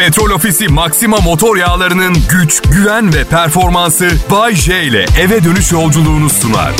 Petrol 0.00 0.30
Ofisi 0.30 0.68
Maxima 0.68 1.16
motor 1.16 1.56
yağlarının 1.56 2.16
güç, 2.30 2.62
güven 2.62 3.14
ve 3.14 3.24
performansı 3.24 4.10
Bay 4.30 4.54
J 4.54 4.82
ile 4.82 5.06
eve 5.20 5.44
dönüş 5.44 5.72
yolculuğunu 5.72 6.30
sunar. 6.30 6.72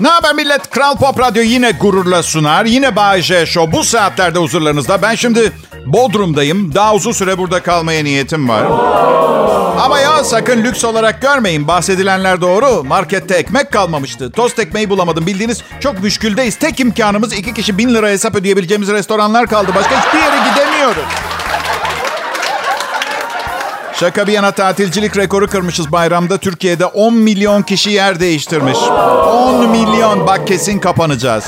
Ne 0.00 0.08
haber 0.08 0.34
millet? 0.34 0.70
Kral 0.70 0.96
Pop 0.96 1.20
Radyo 1.20 1.42
yine 1.42 1.70
gururla 1.70 2.22
sunar. 2.22 2.64
Yine 2.64 2.96
Bay 2.96 3.22
J 3.22 3.46
Show. 3.46 3.78
Bu 3.78 3.84
saatlerde 3.84 4.38
huzurlarınızda. 4.38 5.02
Ben 5.02 5.14
şimdi 5.14 5.52
Bodrum'dayım. 5.86 6.74
Daha 6.74 6.94
uzun 6.94 7.12
süre 7.12 7.38
burada 7.38 7.62
kalmaya 7.62 8.04
niyetim 8.04 8.48
var. 8.48 8.64
Ama 9.78 10.00
ya 10.00 10.24
sakın 10.24 10.64
lüks 10.64 10.84
olarak 10.84 11.22
görmeyin. 11.22 11.68
Bahsedilenler 11.68 12.40
doğru. 12.40 12.84
Markette 12.84 13.34
ekmek 13.34 13.72
kalmamıştı. 13.72 14.30
Tost 14.30 14.58
ekmeği 14.58 14.90
bulamadım. 14.90 15.26
Bildiğiniz 15.26 15.62
çok 15.80 16.02
müşküldeyiz. 16.02 16.56
Tek 16.56 16.80
imkanımız 16.80 17.32
iki 17.32 17.54
kişi 17.54 17.78
bin 17.78 17.94
lira 17.94 18.08
hesap 18.08 18.34
ödeyebileceğimiz 18.34 18.88
restoranlar 18.88 19.46
kaldı. 19.46 19.72
Başka 19.74 20.06
hiçbir 20.06 20.18
yere 20.18 20.50
gidemiyoruz. 20.50 21.04
Şaka 23.94 24.26
bir 24.26 24.32
yana 24.32 24.50
tatilcilik 24.50 25.16
rekoru 25.16 25.46
kırmışız 25.48 25.92
bayramda. 25.92 26.38
Türkiye'de 26.38 26.86
10 26.86 27.14
milyon 27.14 27.62
kişi 27.62 27.90
yer 27.90 28.20
değiştirmiş. 28.20 28.78
10 28.78 29.68
milyon. 29.68 30.26
Bak 30.26 30.46
kesin 30.46 30.78
kapanacağız. 30.78 31.44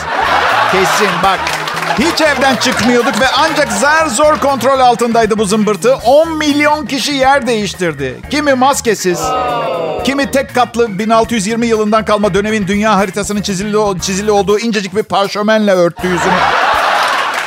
Kesin 0.73 1.11
bak. 1.23 1.60
Hiç 1.99 2.21
evden 2.21 2.57
çıkmıyorduk 2.57 3.21
ve 3.21 3.27
ancak 3.39 3.73
zar 3.73 4.07
zor 4.07 4.39
kontrol 4.39 4.81
altındaydı 4.81 5.39
bu 5.39 5.45
zımbırtı. 5.45 5.95
10 5.95 6.37
milyon 6.39 6.87
kişi 6.87 7.13
yer 7.13 7.47
değiştirdi. 7.47 8.21
Kimi 8.31 8.55
maskesiz, 8.55 9.21
kimi 10.05 10.31
tek 10.31 10.55
katlı 10.55 10.99
1620 10.99 11.67
yılından 11.67 12.05
kalma 12.05 12.35
dönemin 12.35 12.67
dünya 12.67 12.97
haritasının 12.97 13.43
çizili, 13.43 14.01
çizili 14.01 14.31
olduğu 14.31 14.59
incecik 14.59 14.97
bir 14.97 15.03
parşömenle 15.03 15.73
örttü 15.73 16.07
yüzünü. 16.07 16.33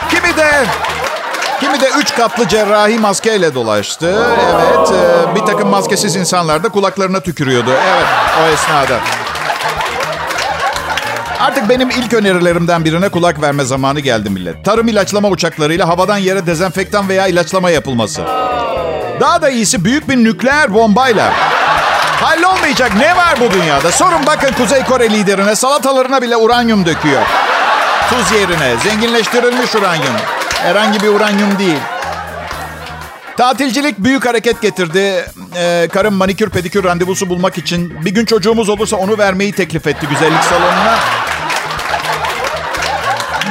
Kimi 0.09 0.37
de 0.37 0.65
Kimi 1.59 1.81
de 1.81 1.89
üç 1.99 2.15
katlı 2.15 2.47
cerrahi 2.47 2.99
maskeyle 2.99 3.55
dolaştı. 3.55 4.25
Evet, 4.53 4.91
e, 4.91 5.35
bir 5.35 5.39
takım 5.39 5.69
maskesiz 5.69 6.15
insanlar 6.15 6.63
da 6.63 6.69
kulaklarına 6.69 7.19
tükürüyordu. 7.19 7.69
Evet, 7.71 8.05
o 8.43 8.53
esnada. 8.53 8.99
Artık 11.43 11.69
benim 11.69 11.89
ilk 11.89 12.13
önerilerimden 12.13 12.85
birine 12.85 13.09
kulak 13.09 13.41
verme 13.41 13.63
zamanı 13.63 13.99
geldi 13.99 14.29
millet. 14.29 14.65
Tarım 14.65 14.87
ilaçlama 14.87 15.29
uçaklarıyla 15.29 15.87
havadan 15.87 16.17
yere 16.17 16.45
dezenfektan 16.45 17.09
veya 17.09 17.27
ilaçlama 17.27 17.69
yapılması. 17.69 18.21
Daha 19.19 19.41
da 19.41 19.49
iyisi 19.49 19.85
büyük 19.85 20.09
bir 20.09 20.17
nükleer 20.17 20.73
bombayla. 20.73 21.31
Hallolmayacak 22.21 22.95
ne 22.95 23.17
var 23.17 23.35
bu 23.39 23.51
dünyada? 23.51 23.91
Sorun 23.91 24.25
bakın 24.27 24.53
Kuzey 24.57 24.83
Kore 24.83 25.09
liderine 25.09 25.55
salatalarına 25.55 26.21
bile 26.21 26.37
uranyum 26.37 26.85
döküyor. 26.85 27.21
Tuz 28.09 28.31
yerine 28.31 28.75
zenginleştirilmiş 28.83 29.75
uranyum. 29.75 30.15
Herhangi 30.53 30.99
bir 31.01 31.07
uranyum 31.07 31.59
değil. 31.59 31.79
Tatilcilik 33.37 33.99
büyük 33.99 34.25
hareket 34.25 34.61
getirdi. 34.61 35.25
Ee, 35.55 35.87
karım 35.93 36.13
manikür 36.13 36.49
pedikür 36.49 36.83
randevusu 36.83 37.29
bulmak 37.29 37.57
için 37.57 38.05
bir 38.05 38.11
gün 38.11 38.25
çocuğumuz 38.25 38.69
olursa 38.69 38.97
onu 38.97 39.17
vermeyi 39.17 39.51
teklif 39.51 39.87
etti 39.87 40.07
güzellik 40.07 40.43
salonuna. 40.43 40.99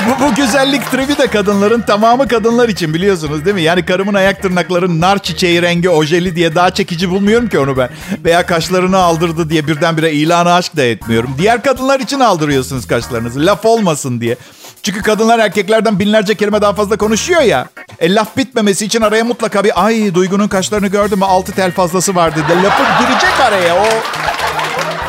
Bu, 0.07 0.25
bu 0.25 0.35
güzellik 0.35 0.91
tribi 0.91 1.19
de 1.19 1.27
kadınların 1.27 1.81
tamamı 1.81 2.29
kadınlar 2.29 2.69
için 2.69 2.95
biliyorsunuz 2.95 3.45
değil 3.45 3.55
mi? 3.55 3.63
Yani 3.63 3.85
karımın 3.85 4.15
ayak 4.15 4.43
tırnakları 4.43 5.01
nar 5.01 5.19
çiçeği 5.19 5.63
rengi 5.63 5.91
ojeli 5.91 6.37
diye 6.37 6.55
daha 6.55 6.71
çekici 6.71 7.11
bulmuyorum 7.11 7.49
ki 7.49 7.59
onu 7.59 7.77
ben. 7.77 7.91
Veya 8.25 8.47
kaşlarını 8.47 8.99
aldırdı 8.99 9.51
diye 9.51 9.67
birdenbire 9.67 10.13
ilanı 10.13 10.55
aşk 10.55 10.77
da 10.77 10.83
etmiyorum. 10.83 11.31
Diğer 11.39 11.63
kadınlar 11.63 12.01
için 12.01 12.21
aldırıyorsunuz 12.21 12.87
kaşlarınızı. 12.87 13.47
Laf 13.47 13.65
olmasın 13.65 14.21
diye. 14.21 14.37
Çünkü 14.83 15.03
kadınlar 15.03 15.39
erkeklerden 15.39 15.99
binlerce 15.99 16.35
kelime 16.35 16.63
daha 16.63 16.73
fazla 16.73 16.97
konuşuyor 16.97 17.43
ya. 17.43 17.67
E, 17.99 18.15
laf 18.15 18.37
bitmemesi 18.37 18.85
için 18.85 19.01
araya 19.01 19.25
mutlaka 19.25 19.65
bir 19.65 19.85
ay 19.85 20.15
Duygu'nun 20.15 20.49
kaşlarını 20.49 20.87
gördün 20.87 21.19
mü 21.19 21.25
altı 21.25 21.53
tel 21.53 21.73
fazlası 21.73 22.15
vardı 22.15 22.41
de 22.49 22.63
lafı 22.63 23.05
girecek 23.05 23.41
araya 23.41 23.75
o. 23.77 23.87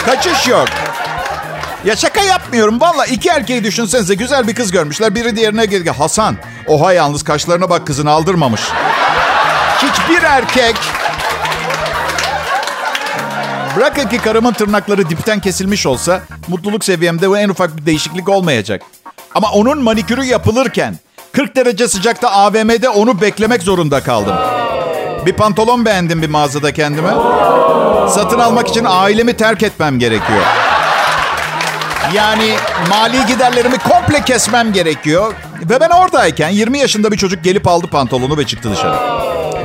Kaçış 0.05 0.47
yok. 0.47 0.67
Ya 1.85 1.95
şaka 1.95 2.21
yapmıyorum. 2.21 2.81
Valla 2.81 3.05
iki 3.05 3.29
erkeği 3.29 3.63
düşünsenize. 3.63 4.15
Güzel 4.15 4.47
bir 4.47 4.55
kız 4.55 4.71
görmüşler. 4.71 5.15
Biri 5.15 5.35
diğerine 5.35 5.65
geldi. 5.65 5.91
Hasan. 5.91 6.35
Oha 6.67 6.93
yalnız 6.93 7.23
kaşlarına 7.23 7.69
bak 7.69 7.87
kızını 7.87 8.11
aldırmamış. 8.11 8.61
Hiçbir 9.77 10.23
erkek... 10.23 10.75
Bırakın 13.77 14.09
ki 14.09 14.17
karımın 14.17 14.53
tırnakları 14.53 15.09
dipten 15.09 15.39
kesilmiş 15.39 15.85
olsa 15.85 16.21
mutluluk 16.47 16.85
seviyemde 16.85 17.25
en 17.25 17.49
ufak 17.49 17.77
bir 17.77 17.85
değişiklik 17.85 18.29
olmayacak. 18.29 18.81
Ama 19.35 19.51
onun 19.51 19.83
manikürü 19.83 20.23
yapılırken 20.25 20.95
40 21.31 21.55
derece 21.55 21.87
sıcakta 21.87 22.31
AVM'de 22.31 22.89
onu 22.89 23.21
beklemek 23.21 23.63
zorunda 23.63 24.03
kaldım. 24.03 24.35
Bir 25.25 25.33
pantolon 25.33 25.85
beğendim 25.85 26.21
bir 26.21 26.29
mağazada 26.29 26.73
kendime. 26.73 27.11
Satın 28.09 28.39
almak 28.39 28.67
için 28.67 28.85
ailemi 28.87 29.33
terk 29.37 29.63
etmem 29.63 29.99
gerekiyor. 29.99 30.62
Yani 32.13 32.55
mali 32.89 33.25
giderlerimi 33.25 33.77
komple 33.77 34.21
kesmem 34.25 34.73
gerekiyor. 34.73 35.33
Ve 35.61 35.79
ben 35.79 35.89
oradayken 35.89 36.49
20 36.49 36.79
yaşında 36.79 37.11
bir 37.11 37.17
çocuk 37.17 37.43
gelip 37.43 37.67
aldı 37.67 37.87
pantolonu 37.87 38.37
ve 38.37 38.47
çıktı 38.47 38.71
dışarı. 38.71 38.95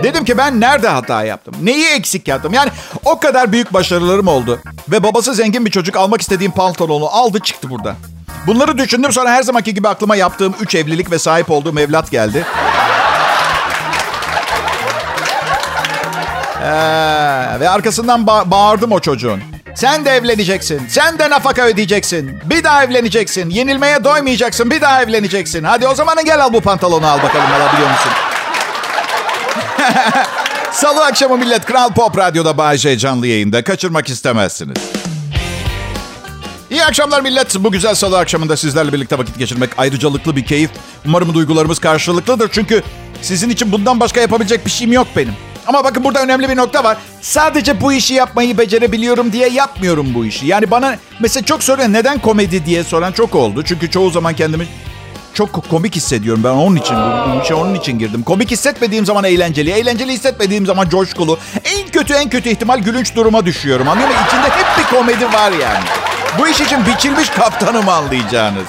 Dedim 0.03 0.25
ki 0.25 0.39
ben 0.39 0.61
nerede 0.61 0.89
hata 0.89 1.25
yaptım? 1.25 1.55
Neyi 1.63 1.87
eksik 1.87 2.29
yaptım? 2.29 2.55
Yani 2.55 2.71
o 3.05 3.19
kadar 3.21 3.53
büyük 3.53 3.73
başarılarım 3.75 4.29
oldu. 4.29 4.61
Ve 4.89 5.03
babası 5.03 5.35
zengin 5.35 5.67
bir 5.67 5.71
çocuk 5.71 5.97
almak 5.97 6.21
istediğim 6.21 6.53
pantolonu 6.53 7.07
aldı 7.09 7.41
çıktı 7.41 7.71
burada. 7.71 7.95
Bunları 8.47 8.79
düşündüm 8.79 9.13
sonra 9.13 9.31
her 9.31 9.43
zamanki 9.43 9.75
gibi 9.75 9.89
aklıma 9.89 10.17
yaptığım 10.17 10.55
3 10.61 10.75
evlilik 10.75 11.11
ve 11.11 11.19
sahip 11.19 11.51
olduğum 11.51 11.81
evlat 11.81 12.11
geldi. 12.11 12.45
Ee, 16.63 17.61
ve 17.61 17.69
arkasından 17.69 18.21
ba- 18.21 18.51
bağırdım 18.51 18.93
o 18.93 19.01
çocuğun. 19.01 19.41
Sen 19.79 20.05
de 20.05 20.11
evleneceksin. 20.11 20.83
Sen 20.89 21.19
de 21.19 21.31
nafaka 21.31 21.63
ödeyeceksin. 21.63 22.41
Bir 22.45 22.65
daha 22.65 22.85
evleneceksin. 22.85 23.51
Yenilmeye 23.51 24.05
doymayacaksın. 24.05 24.71
Bir 24.71 24.81
daha 24.81 25.03
evleneceksin. 25.03 25.65
Hadi 25.65 25.89
o 25.89 25.95
zaman 25.95 26.25
gel 26.25 26.45
al 26.45 26.53
bu 26.53 26.61
pantolonu 26.61 27.07
al 27.07 27.23
bakalım 27.23 27.47
alabiliyor 27.53 27.91
musun? 27.91 28.13
Salı 30.73 31.05
akşamı 31.05 31.39
millet 31.39 31.65
Kral 31.65 31.93
Pop 31.93 32.19
Radyo'da 32.19 32.59
Bay 32.59 32.77
J 32.77 32.99
canlı 32.99 33.27
yayında. 33.27 33.65
Kaçırmak 33.65 34.09
istemezsiniz. 34.09 34.79
İyi 36.71 36.85
akşamlar 36.85 37.21
millet. 37.21 37.57
Bu 37.59 37.73
güzel 37.73 37.95
salı 37.95 38.19
akşamında 38.19 38.57
sizlerle 38.57 38.93
birlikte 38.93 39.19
vakit 39.19 39.39
geçirmek 39.39 39.71
ayrıcalıklı 39.79 40.37
bir 40.37 40.45
keyif. 40.45 40.71
Umarım 41.07 41.35
duygularımız 41.35 41.79
karşılıklıdır. 41.79 42.49
Çünkü 42.53 42.83
sizin 43.23 43.51
için 43.51 43.73
bundan 43.73 44.01
başka 44.01 44.21
yapabilecek 44.21 44.67
bir 44.67 44.71
şeyim 44.71 44.93
yok 44.93 45.07
benim. 45.17 45.48
Ama 45.69 45.85
bakın 45.85 46.05
burada 46.05 46.23
önemli 46.23 46.49
bir 46.49 46.57
nokta 46.57 46.85
var. 46.85 46.97
Sadece 47.21 47.81
bu 47.81 47.93
işi 47.93 48.15
yapmayı 48.15 48.59
becerebiliyorum 48.59 49.33
diye 49.33 49.49
yapmıyorum 49.49 50.15
bu 50.15 50.27
işi. 50.27 50.47
Yani 50.47 50.71
bana 50.71 50.97
mesela 51.21 51.45
çok 51.45 51.63
soruyor 51.63 51.89
neden 51.89 52.19
komedi 52.19 52.67
diye 52.67 52.85
soran 52.85 53.13
çok 53.13 53.35
oldu. 53.35 53.63
Çünkü 53.65 53.91
çoğu 53.91 54.11
zaman 54.11 54.35
kendimi 54.35 54.67
çok 55.35 55.71
komik 55.71 55.97
hissediyorum. 55.97 56.45
Ben 56.45 56.49
onun 56.49 56.77
için, 56.77 56.97
bu 56.97 57.43
işe 57.45 57.55
onun 57.55 57.75
için 57.75 57.99
girdim. 57.99 58.23
Komik 58.23 58.51
hissetmediğim 58.51 59.07
zaman 59.07 59.25
eğlenceli, 59.25 59.71
eğlenceli 59.71 60.13
hissetmediğim 60.13 60.67
zaman 60.67 60.89
coşkulu. 60.89 61.39
En 61.65 61.89
kötü 61.89 62.15
en 62.15 62.31
kötü 62.31 62.49
ihtimal 62.49 62.79
gülünç 62.79 63.17
duruma 63.17 63.47
düşüyorum. 63.47 63.89
Anlıyor 63.89 64.09
musun? 64.09 64.23
İçinde 64.29 64.49
hep 64.51 64.67
bir 64.79 64.97
komedi 64.97 65.25
var 65.33 65.53
yani. 65.53 65.85
Bu 66.39 66.49
iş 66.49 66.61
için 66.61 66.87
biçilmiş 66.87 67.29
kaptanım 67.31 67.89
anlayacağınız. 67.89 68.67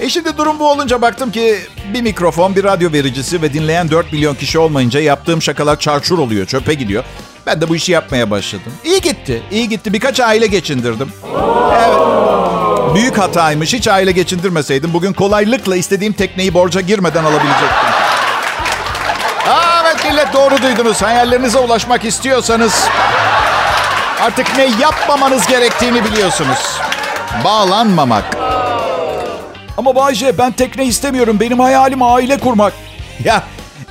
E 0.00 0.08
şimdi 0.08 0.36
durum 0.38 0.58
bu 0.58 0.70
olunca 0.70 1.02
baktım 1.02 1.32
ki 1.32 1.58
bir 1.94 2.02
mikrofon, 2.02 2.56
bir 2.56 2.64
radyo 2.64 2.92
vericisi 2.92 3.42
ve 3.42 3.52
dinleyen 3.52 3.90
4 3.90 4.12
milyon 4.12 4.34
kişi 4.34 4.58
olmayınca 4.58 5.00
yaptığım 5.00 5.42
şakalar 5.42 5.78
çarçur 5.78 6.18
oluyor, 6.18 6.46
çöpe 6.46 6.74
gidiyor. 6.74 7.04
Ben 7.46 7.60
de 7.60 7.68
bu 7.68 7.76
işi 7.76 7.92
yapmaya 7.92 8.30
başladım. 8.30 8.72
İyi 8.84 9.00
gitti, 9.00 9.42
iyi 9.50 9.68
gitti. 9.68 9.92
Birkaç 9.92 10.20
aile 10.20 10.46
geçindirdim. 10.46 11.12
Evet. 11.72 12.94
Büyük 12.94 13.18
hataymış. 13.18 13.72
Hiç 13.72 13.88
aile 13.88 14.12
geçindirmeseydim 14.12 14.92
bugün 14.92 15.12
kolaylıkla 15.12 15.76
istediğim 15.76 16.12
tekneyi 16.12 16.54
borca 16.54 16.80
girmeden 16.80 17.24
alabilecektim. 17.24 17.68
Evet 19.84 20.04
millet 20.04 20.32
doğru 20.32 20.62
duydunuz. 20.62 21.02
Hayallerinize 21.02 21.58
ulaşmak 21.58 22.04
istiyorsanız 22.04 22.84
artık 24.20 24.56
ne 24.56 24.64
yapmamanız 24.80 25.46
gerektiğini 25.46 26.04
biliyorsunuz. 26.04 26.78
Bağlanmamak. 27.44 28.24
Ama 29.80 29.94
Bayce 29.94 30.38
ben 30.38 30.52
tekne 30.52 30.84
istemiyorum. 30.84 31.40
Benim 31.40 31.60
hayalim 31.60 32.02
aile 32.02 32.38
kurmak. 32.38 32.72
Ya 33.24 33.42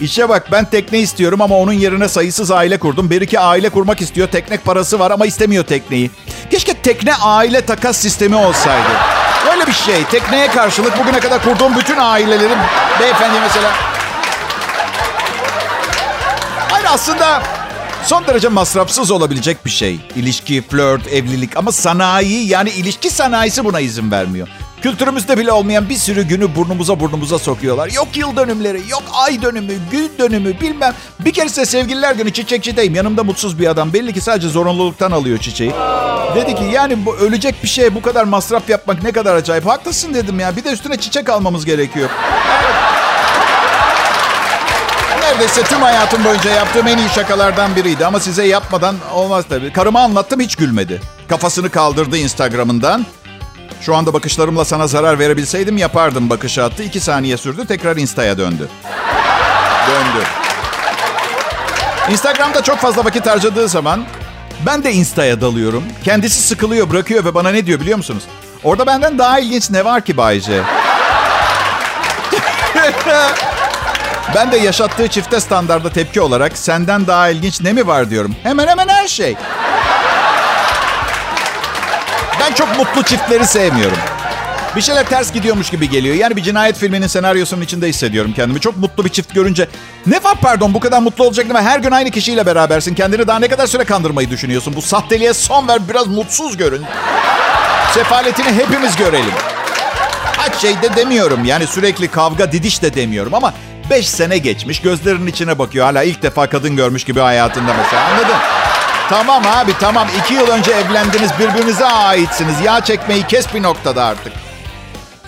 işe 0.01 0.30
bak 0.30 0.47
ben 0.51 0.65
tekne 0.65 1.00
istiyorum 1.00 1.41
ama 1.41 1.56
onun 1.56 1.74
yerine 1.74 2.07
sayısız 2.07 2.51
aile 2.51 2.80
kurdum. 2.80 3.09
Bir 3.09 3.21
iki 3.21 3.39
aile 3.39 3.69
kurmak 3.69 4.01
istiyor. 4.01 4.27
Teknek 4.27 4.65
parası 4.65 5.00
var 5.00 5.12
ama 5.12 5.25
istemiyor 5.25 5.63
tekneyi. 5.63 6.12
Keşke 6.51 6.74
tekne 6.74 7.15
aile 7.15 7.62
takas 7.62 7.97
sistemi 7.97 8.36
olsaydı. 8.36 8.89
Böyle 9.47 9.68
bir 9.68 9.74
şey. 9.74 10.03
Tekneye 10.03 10.47
karşılık 10.47 11.00
bugüne 11.00 11.19
kadar 11.19 11.44
kurduğum 11.44 11.75
bütün 11.77 11.97
ailelerin 11.97 12.57
beyefendi 13.00 13.39
mesela. 13.39 13.71
Hayır 16.69 16.88
aslında 16.89 17.42
son 18.06 18.27
derece 18.27 18.47
masrafsız 18.47 19.12
olabilecek 19.12 19.65
bir 19.65 19.71
şey. 19.71 20.00
İlişki, 20.15 20.62
flört, 20.62 21.07
evlilik 21.07 21.57
ama 21.57 21.71
sanayi 21.71 22.47
yani 22.47 22.69
ilişki 22.69 23.09
sanayisi 23.09 23.65
buna 23.65 23.80
izin 23.80 24.12
vermiyor. 24.12 24.47
Kültürümüzde 24.81 25.37
bile 25.37 25.51
olmayan 25.51 25.89
bir 25.89 25.95
sürü 25.95 26.23
günü 26.23 26.55
burnumuza 26.55 26.99
burnumuza 26.99 27.39
sokuyorlar. 27.39 27.89
Yok 27.91 28.07
yıl 28.15 28.35
dönümleri, 28.35 28.81
yok 28.89 29.03
ay 29.13 29.41
dönümü, 29.41 29.73
gün 29.91 30.11
dönümü 30.19 30.61
bilmem. 30.61 30.93
Bir 31.19 31.33
kere 31.33 31.49
size 31.49 31.65
sevgililer 31.65 32.15
günü 32.15 32.33
çiçekçideyim. 32.33 32.95
Yanımda 32.95 33.23
mutsuz 33.23 33.59
bir 33.59 33.67
adam. 33.67 33.93
Belli 33.93 34.13
ki 34.13 34.21
sadece 34.21 34.49
zorunluluktan 34.49 35.11
alıyor 35.11 35.37
çiçeği. 35.37 35.71
Dedi 36.35 36.55
ki 36.55 36.63
yani 36.73 37.05
bu 37.05 37.15
ölecek 37.15 37.63
bir 37.63 37.67
şeye 37.67 37.95
bu 37.95 38.01
kadar 38.01 38.23
masraf 38.23 38.69
yapmak 38.69 39.03
ne 39.03 39.11
kadar 39.11 39.35
acayip. 39.35 39.65
Haklısın 39.65 40.13
dedim 40.13 40.39
ya. 40.39 40.55
Bir 40.55 40.63
de 40.63 40.69
üstüne 40.71 40.97
çiçek 40.97 41.29
almamız 41.29 41.65
gerekiyor. 41.65 42.09
Neredeyse 45.21 45.63
tüm 45.63 45.81
hayatım 45.81 46.23
boyunca 46.23 46.51
yaptığım 46.51 46.87
en 46.87 46.97
iyi 46.97 47.09
şakalardan 47.09 47.75
biriydi. 47.75 48.05
Ama 48.05 48.19
size 48.19 48.45
yapmadan 48.47 48.95
olmaz 49.13 49.45
tabii. 49.49 49.73
Karıma 49.73 50.01
anlattım 50.01 50.39
hiç 50.39 50.55
gülmedi. 50.55 51.01
Kafasını 51.29 51.69
kaldırdı 51.69 52.17
Instagram'ından. 52.17 53.05
Şu 53.81 53.95
anda 53.95 54.13
bakışlarımla 54.13 54.66
sana 54.66 54.88
zarar 54.88 55.19
verebilseydim 55.19 55.77
yapardım 55.77 56.30
bakışı 56.30 56.63
attı. 56.63 56.83
İki 56.83 57.00
saniye 57.00 57.38
sürdü 57.38 57.68
tekrar 57.68 57.98
Insta'ya 57.98 58.38
döndü. 58.38 58.69
Döndü. 59.88 60.25
Instagram'da 62.12 62.63
çok 62.63 62.77
fazla 62.77 63.06
vakit 63.06 63.27
harcadığı 63.27 63.68
zaman 63.68 64.06
ben 64.66 64.83
de 64.83 64.92
Insta'ya 64.92 65.42
dalıyorum. 65.42 65.83
Kendisi 66.04 66.42
sıkılıyor 66.42 66.89
bırakıyor 66.89 67.25
ve 67.25 67.36
bana 67.36 67.50
ne 67.50 67.66
diyor 67.66 67.80
biliyor 67.80 67.98
musunuz? 67.98 68.24
Orada 68.63 68.88
benden 68.88 69.18
daha 69.18 69.39
ilginç 69.39 69.69
ne 69.69 69.86
var 69.86 70.01
ki 70.01 70.18
Bayce? 70.18 70.62
ben 74.36 74.51
de 74.51 74.57
yaşattığı 74.57 75.07
çifte 75.07 75.39
standarda 75.39 75.89
tepki 75.89 76.21
olarak 76.21 76.57
senden 76.57 77.07
daha 77.07 77.30
ilginç 77.30 77.62
ne 77.62 77.74
mi 77.74 77.88
var 77.88 78.10
diyorum. 78.10 78.36
Hemen 78.44 78.68
hemen 78.68 78.88
her 78.88 79.07
şey. 79.07 79.36
Ben 82.49 82.53
çok 82.55 82.77
mutlu 82.77 83.03
çiftleri 83.03 83.47
sevmiyorum. 83.47 83.97
Bir 84.75 84.81
şeyler 84.81 85.09
ters 85.09 85.33
gidiyormuş 85.33 85.69
gibi 85.69 85.89
geliyor. 85.89 86.15
Yani 86.15 86.35
bir 86.35 86.43
cinayet 86.43 86.77
filminin 86.77 87.07
senaryosunun 87.07 87.61
içinde 87.61 87.87
hissediyorum 87.87 88.33
kendimi. 88.35 88.59
Çok 88.59 88.77
mutlu 88.77 89.05
bir 89.05 89.09
çift 89.09 89.33
görünce. 89.33 89.67
Ne 90.07 90.23
var 90.23 90.35
pardon 90.41 90.73
bu 90.73 90.79
kadar 90.79 90.99
mutlu 91.01 91.23
olacaktım 91.23 91.57
her 91.57 91.79
gün 91.79 91.91
aynı 91.91 92.11
kişiyle 92.11 92.45
berabersin. 92.45 92.95
Kendini 92.95 93.27
daha 93.27 93.39
ne 93.39 93.47
kadar 93.47 93.67
süre 93.67 93.83
kandırmayı 93.83 94.29
düşünüyorsun? 94.29 94.73
Bu 94.75 94.81
sahteliğe 94.81 95.33
son 95.33 95.67
ver 95.67 95.89
biraz 95.89 96.07
mutsuz 96.07 96.57
görün. 96.57 96.81
Sefaletini 97.93 98.51
hepimiz 98.51 98.95
görelim. 98.95 99.33
Kaç 100.37 100.55
şey 100.55 100.81
de 100.81 100.95
demiyorum. 100.95 101.45
Yani 101.45 101.67
sürekli 101.67 102.07
kavga 102.07 102.51
didiş 102.51 102.81
de 102.81 102.93
demiyorum 102.93 103.33
ama 103.33 103.53
beş 103.89 104.09
sene 104.09 104.37
geçmiş 104.37 104.81
gözlerinin 104.81 105.27
içine 105.27 105.59
bakıyor. 105.59 105.85
Hala 105.85 106.03
ilk 106.03 106.23
defa 106.23 106.49
kadın 106.49 106.75
görmüş 106.75 107.03
gibi 107.03 107.19
hayatında 107.19 107.73
mesela 107.73 108.03
anladın? 108.05 108.37
Tamam 109.09 109.44
abi 109.47 109.71
tamam. 109.79 110.07
iki 110.19 110.33
yıl 110.33 110.47
önce 110.47 110.71
evlendiniz 110.71 111.31
birbirinize 111.39 111.85
aitsiniz. 111.85 112.61
Yağ 112.65 112.81
çekmeyi 112.81 113.27
kes 113.27 113.53
bir 113.53 113.63
noktada 113.63 114.03
artık. 114.06 114.33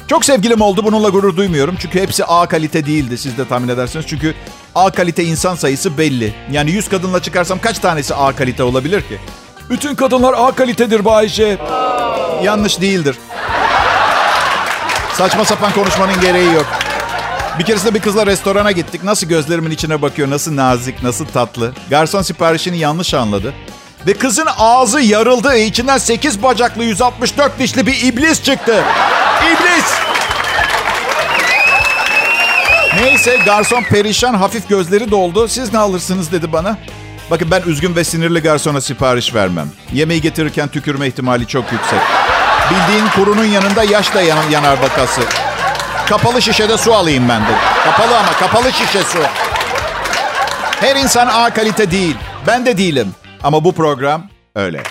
Çok 0.08 0.26
sevgilim 0.26 0.62
oldu 0.62 0.84
bununla 0.86 1.10
gurur 1.10 1.38
duymuyorum. 1.38 1.76
Çünkü 1.80 2.02
hepsi 2.02 2.26
A 2.26 2.46
kalite 2.48 2.86
değildi 2.86 3.18
siz 3.18 3.38
de 3.38 3.48
tahmin 3.48 3.68
edersiniz. 3.68 4.06
Çünkü 4.08 4.36
A 4.76 4.92
kalite 4.92 5.24
insan 5.24 5.56
sayısı 5.56 5.98
belli. 5.98 6.34
Yani 6.52 6.72
100 6.72 6.90
kadınla 6.90 7.22
çıkarsam 7.22 7.60
kaç 7.60 7.80
tanesi 7.80 8.16
A 8.16 8.36
kalite 8.36 8.64
olabilir 8.64 9.02
ki? 9.02 9.20
Bütün 9.70 9.96
kadınlar 9.96 10.34
A 10.38 10.52
kalitedir 10.52 11.06
Bayşe. 11.06 11.58
Yanlış 12.44 12.82
değildir. 12.82 13.16
Saçma 15.14 15.46
sapan 15.46 15.72
konuşmanın 15.74 16.22
gereği 16.22 16.54
yok. 16.54 16.66
Bir 17.60 17.66
keresinde 17.66 17.94
bir 17.94 18.00
kızla 18.00 18.26
restorana 18.26 18.72
gittik. 18.72 19.04
Nasıl 19.04 19.28
gözlerimin 19.28 19.72
içine 19.72 20.02
bakıyor, 20.02 20.30
nasıl 20.30 20.56
nazik, 20.56 21.04
nasıl 21.04 21.26
tatlı. 21.26 21.74
Garson 21.90 22.22
siparişini 22.22 22.78
yanlış 22.78 23.14
anladı. 23.14 23.54
Ve 24.08 24.14
kızın 24.14 24.48
ağzı 24.58 25.02
yarıldı. 25.02 25.58
İçinden 25.58 25.98
8 25.98 26.44
bacaklı, 26.44 26.84
164 26.84 27.60
dişli 27.60 27.88
bir 27.88 28.04
iblis 28.04 28.44
çıktı. 28.44 28.84
İblis! 29.48 29.86
Neyse 33.02 33.40
garson 33.46 33.84
perişan 33.84 34.34
hafif 34.34 34.70
gözleri 34.70 35.12
doldu. 35.12 35.48
Siz 35.48 35.74
ne 35.74 35.80
alırsınız 35.80 36.32
dedi 36.32 36.54
bana. 36.54 36.78
Bakın 37.32 37.52
ben 37.52 37.62
üzgün 37.66 37.96
ve 37.96 38.04
sinirli 38.04 38.40
garsona 38.40 38.82
sipariş 38.82 39.36
vermem. 39.36 39.68
Yemeği 39.94 40.22
getirirken 40.22 40.68
tükürme 40.68 41.08
ihtimali 41.08 41.48
çok 41.48 41.72
yüksek. 41.72 42.00
Bildiğin 42.72 43.08
kurunun 43.16 43.46
yanında 43.46 43.84
yaş 43.84 44.14
da 44.16 44.22
yan, 44.22 44.50
yanar 44.52 44.82
bakası. 44.82 45.22
Kapalı 46.12 46.42
şişede 46.42 46.78
su 46.78 46.94
alayım 46.94 47.30
ben 47.30 47.42
de. 47.42 47.56
Kapalı 47.84 48.18
ama 48.18 48.34
kapalı 48.34 48.72
şişe 48.72 49.04
su. 49.04 49.20
Her 50.80 50.96
insan 50.96 51.28
A 51.28 51.54
kalite 51.54 51.92
değil. 51.92 52.16
Ben 52.48 52.66
de 52.66 52.78
değilim. 52.78 53.08
Ama 53.44 53.64
bu 53.64 53.74
program 53.74 54.24
öyle. 54.56 54.84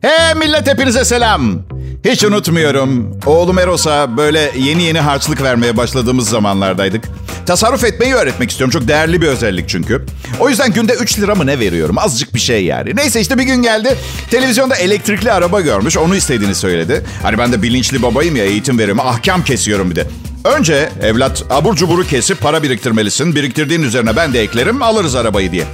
Hey 0.00 0.34
millet 0.34 0.66
hepinize 0.68 1.04
selam. 1.04 1.62
Hiç 2.04 2.24
unutmuyorum. 2.24 3.20
Oğlum 3.26 3.58
Eros'a 3.58 4.16
böyle 4.16 4.52
yeni 4.58 4.82
yeni 4.82 5.00
harçlık 5.00 5.42
vermeye 5.42 5.76
başladığımız 5.76 6.28
zamanlardaydık. 6.28 7.04
Tasarruf 7.46 7.84
etmeyi 7.84 8.14
öğretmek 8.14 8.50
istiyorum. 8.50 8.72
Çok 8.72 8.88
değerli 8.88 9.22
bir 9.22 9.26
özellik 9.26 9.68
çünkü. 9.68 10.06
O 10.40 10.48
yüzden 10.48 10.72
günde 10.72 10.92
3 10.92 11.18
lira 11.18 11.34
mı 11.34 11.46
ne 11.46 11.58
veriyorum? 11.58 11.98
Azıcık 11.98 12.34
bir 12.34 12.40
şey 12.40 12.64
yani. 12.64 12.96
Neyse 12.96 13.20
işte 13.20 13.38
bir 13.38 13.42
gün 13.42 13.62
geldi. 13.62 13.96
Televizyonda 14.30 14.76
elektrikli 14.76 15.32
araba 15.32 15.60
görmüş. 15.60 15.96
Onu 15.96 16.16
istediğini 16.16 16.54
söyledi. 16.54 17.04
Hani 17.22 17.38
ben 17.38 17.52
de 17.52 17.62
bilinçli 17.62 18.02
babayım 18.02 18.36
ya 18.36 18.44
eğitim 18.44 18.78
veriyorum. 18.78 19.00
Ahkam 19.06 19.44
kesiyorum 19.44 19.90
bir 19.90 19.96
de. 19.96 20.06
Önce 20.44 20.88
evlat 21.02 21.44
abur 21.50 21.76
cuburu 21.76 22.06
kesip 22.06 22.40
para 22.40 22.62
biriktirmelisin. 22.62 23.34
Biriktirdiğin 23.34 23.82
üzerine 23.82 24.16
ben 24.16 24.32
de 24.32 24.42
eklerim 24.42 24.82
alırız 24.82 25.14
arabayı 25.14 25.52
diye. 25.52 25.64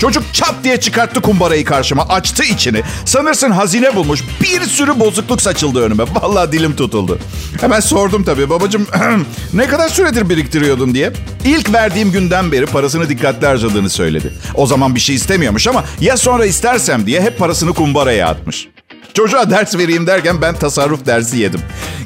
Çocuk 0.00 0.22
çat 0.32 0.54
diye 0.64 0.80
çıkarttı 0.80 1.20
kumbarayı 1.20 1.64
karşıma. 1.64 2.02
Açtı 2.08 2.44
içini. 2.44 2.82
Sanırsın 3.04 3.50
hazine 3.50 3.96
bulmuş. 3.96 4.24
Bir 4.42 4.60
sürü 4.60 5.00
bozukluk 5.00 5.42
saçıldı 5.42 5.82
önüme. 5.82 6.04
Vallahi 6.14 6.52
dilim 6.52 6.76
tutuldu. 6.76 7.18
Hemen 7.60 7.80
sordum 7.80 8.24
tabii. 8.24 8.50
Babacığım 8.50 8.86
ne 9.52 9.66
kadar 9.66 9.88
süredir 9.88 10.28
biriktiriyordun 10.28 10.94
diye. 10.94 11.12
İlk 11.44 11.72
verdiğim 11.72 12.12
günden 12.12 12.52
beri 12.52 12.66
parasını 12.66 13.08
dikkatli 13.08 13.46
harcadığını 13.46 13.90
söyledi. 13.90 14.32
O 14.54 14.66
zaman 14.66 14.94
bir 14.94 15.00
şey 15.00 15.16
istemiyormuş 15.16 15.68
ama 15.68 15.84
ya 16.00 16.16
sonra 16.16 16.46
istersem 16.46 17.06
diye 17.06 17.20
hep 17.20 17.38
parasını 17.38 17.72
kumbaraya 17.74 18.28
atmış. 18.28 18.68
Çocuğa 19.14 19.50
ders 19.50 19.76
vereyim 19.76 20.06
derken 20.06 20.42
ben 20.42 20.54
tasarruf 20.54 21.06
dersi 21.06 21.38
yedim. 21.38 21.60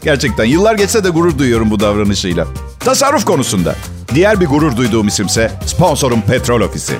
Gerçekten 0.04 0.44
yıllar 0.44 0.74
geçse 0.74 1.04
de 1.04 1.08
gurur 1.08 1.38
duyuyorum 1.38 1.70
bu 1.70 1.80
davranışıyla. 1.80 2.46
Tasarruf 2.80 3.24
konusunda. 3.24 3.76
Diğer 4.14 4.40
bir 4.40 4.46
gurur 4.46 4.76
duyduğum 4.76 5.08
isimse 5.08 5.52
sponsorum 5.66 6.22
Petrol 6.22 6.60
Ofisi. 6.60 6.94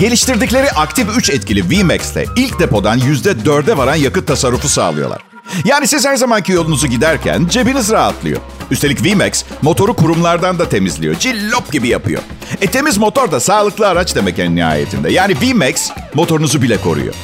Geliştirdikleri 0.00 0.70
aktif 0.70 1.08
3 1.16 1.30
etkili 1.30 1.64
VMAX 1.70 2.12
ile 2.12 2.24
ilk 2.36 2.58
depodan 2.60 2.98
%4'e 2.98 3.76
varan 3.76 3.94
yakıt 3.94 4.26
tasarrufu 4.26 4.68
sağlıyorlar. 4.68 5.22
Yani 5.64 5.86
siz 5.86 6.06
her 6.06 6.16
zamanki 6.16 6.52
yolunuzu 6.52 6.86
giderken 6.86 7.46
cebiniz 7.50 7.90
rahatlıyor. 7.90 8.40
Üstelik 8.70 9.04
VMAX 9.04 9.44
motoru 9.62 9.94
kurumlardan 9.94 10.58
da 10.58 10.68
temizliyor. 10.68 11.14
Cillop 11.14 11.72
gibi 11.72 11.88
yapıyor. 11.88 12.22
E 12.60 12.66
temiz 12.66 12.98
motor 12.98 13.30
da 13.30 13.40
sağlıklı 13.40 13.88
araç 13.88 14.14
demek 14.14 14.38
en 14.38 14.56
nihayetinde. 14.56 15.12
Yani 15.12 15.34
VMAX 15.42 15.90
motorunuzu 16.14 16.62
bile 16.62 16.80
koruyor. 16.80 17.14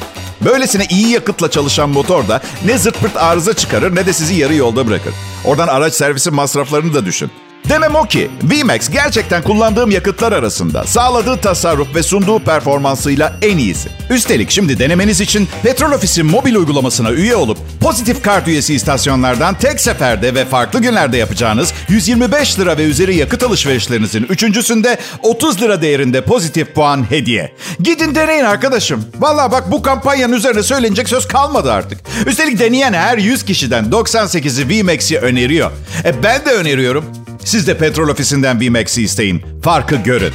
Böylesine 0.41 0.85
iyi 0.89 1.09
yakıtla 1.09 1.51
çalışan 1.51 1.89
motor 1.89 2.27
da 2.27 2.41
ne 2.65 2.77
zırt 2.77 3.01
pırt 3.01 3.17
arıza 3.17 3.53
çıkarır 3.53 3.95
ne 3.95 4.05
de 4.05 4.13
sizi 4.13 4.35
yarı 4.35 4.55
yolda 4.55 4.87
bırakır. 4.87 5.13
Oradan 5.45 5.67
araç 5.67 5.93
servisi 5.93 6.31
masraflarını 6.31 6.93
da 6.93 7.05
düşün. 7.05 7.31
Demem 7.69 7.95
o 7.95 8.05
ki 8.05 8.29
VMAX 8.43 8.89
gerçekten 8.89 9.43
kullandığım 9.43 9.91
yakıtlar 9.91 10.31
arasında 10.31 10.83
sağladığı 10.83 11.37
tasarruf 11.37 11.95
ve 11.95 12.03
sunduğu 12.03 12.39
performansıyla 12.39 13.35
en 13.41 13.57
iyisi. 13.57 13.89
Üstelik 14.09 14.51
şimdi 14.51 14.79
denemeniz 14.79 15.21
için 15.21 15.47
Petrol 15.63 15.91
Ofisi 15.91 16.23
mobil 16.23 16.55
uygulamasına 16.55 17.11
üye 17.11 17.35
olup 17.35 17.57
pozitif 17.81 18.23
kart 18.23 18.47
üyesi 18.47 18.73
istasyonlardan 18.73 19.55
tek 19.55 19.81
seferde 19.81 20.35
ve 20.35 20.45
farklı 20.45 20.81
günlerde 20.81 21.17
yapacağınız 21.17 21.73
125 21.89 22.59
lira 22.59 22.77
ve 22.77 22.83
üzeri 22.83 23.15
yakıt 23.15 23.43
alışverişlerinizin 23.43 24.23
üçüncüsünde 24.29 24.97
30 25.21 25.61
lira 25.61 25.81
değerinde 25.81 26.21
pozitif 26.21 26.75
puan 26.75 27.11
hediye. 27.11 27.53
Gidin 27.79 28.15
deneyin 28.15 28.45
arkadaşım. 28.45 29.05
Valla 29.19 29.51
bak 29.51 29.71
bu 29.71 29.81
kampanyanın 29.81 30.33
üzerine 30.33 30.63
söylenecek 30.63 31.09
söz 31.09 31.27
kalmadı 31.27 31.71
artık. 31.71 31.99
Üstelik 32.25 32.59
deneyen 32.59 32.93
her 32.93 33.17
100 33.17 33.45
kişiden 33.45 33.85
98'i 33.85 34.83
VMAX'i 34.83 35.19
öneriyor. 35.19 35.71
E 36.05 36.23
ben 36.23 36.45
de 36.45 36.51
öneriyorum. 36.51 37.22
Siz 37.45 37.67
de 37.67 37.77
petrol 37.77 38.09
ofisinden 38.09 38.61
VMAX'i 38.61 39.03
isteyin. 39.03 39.43
Farkı 39.63 39.95
görün. 39.95 40.33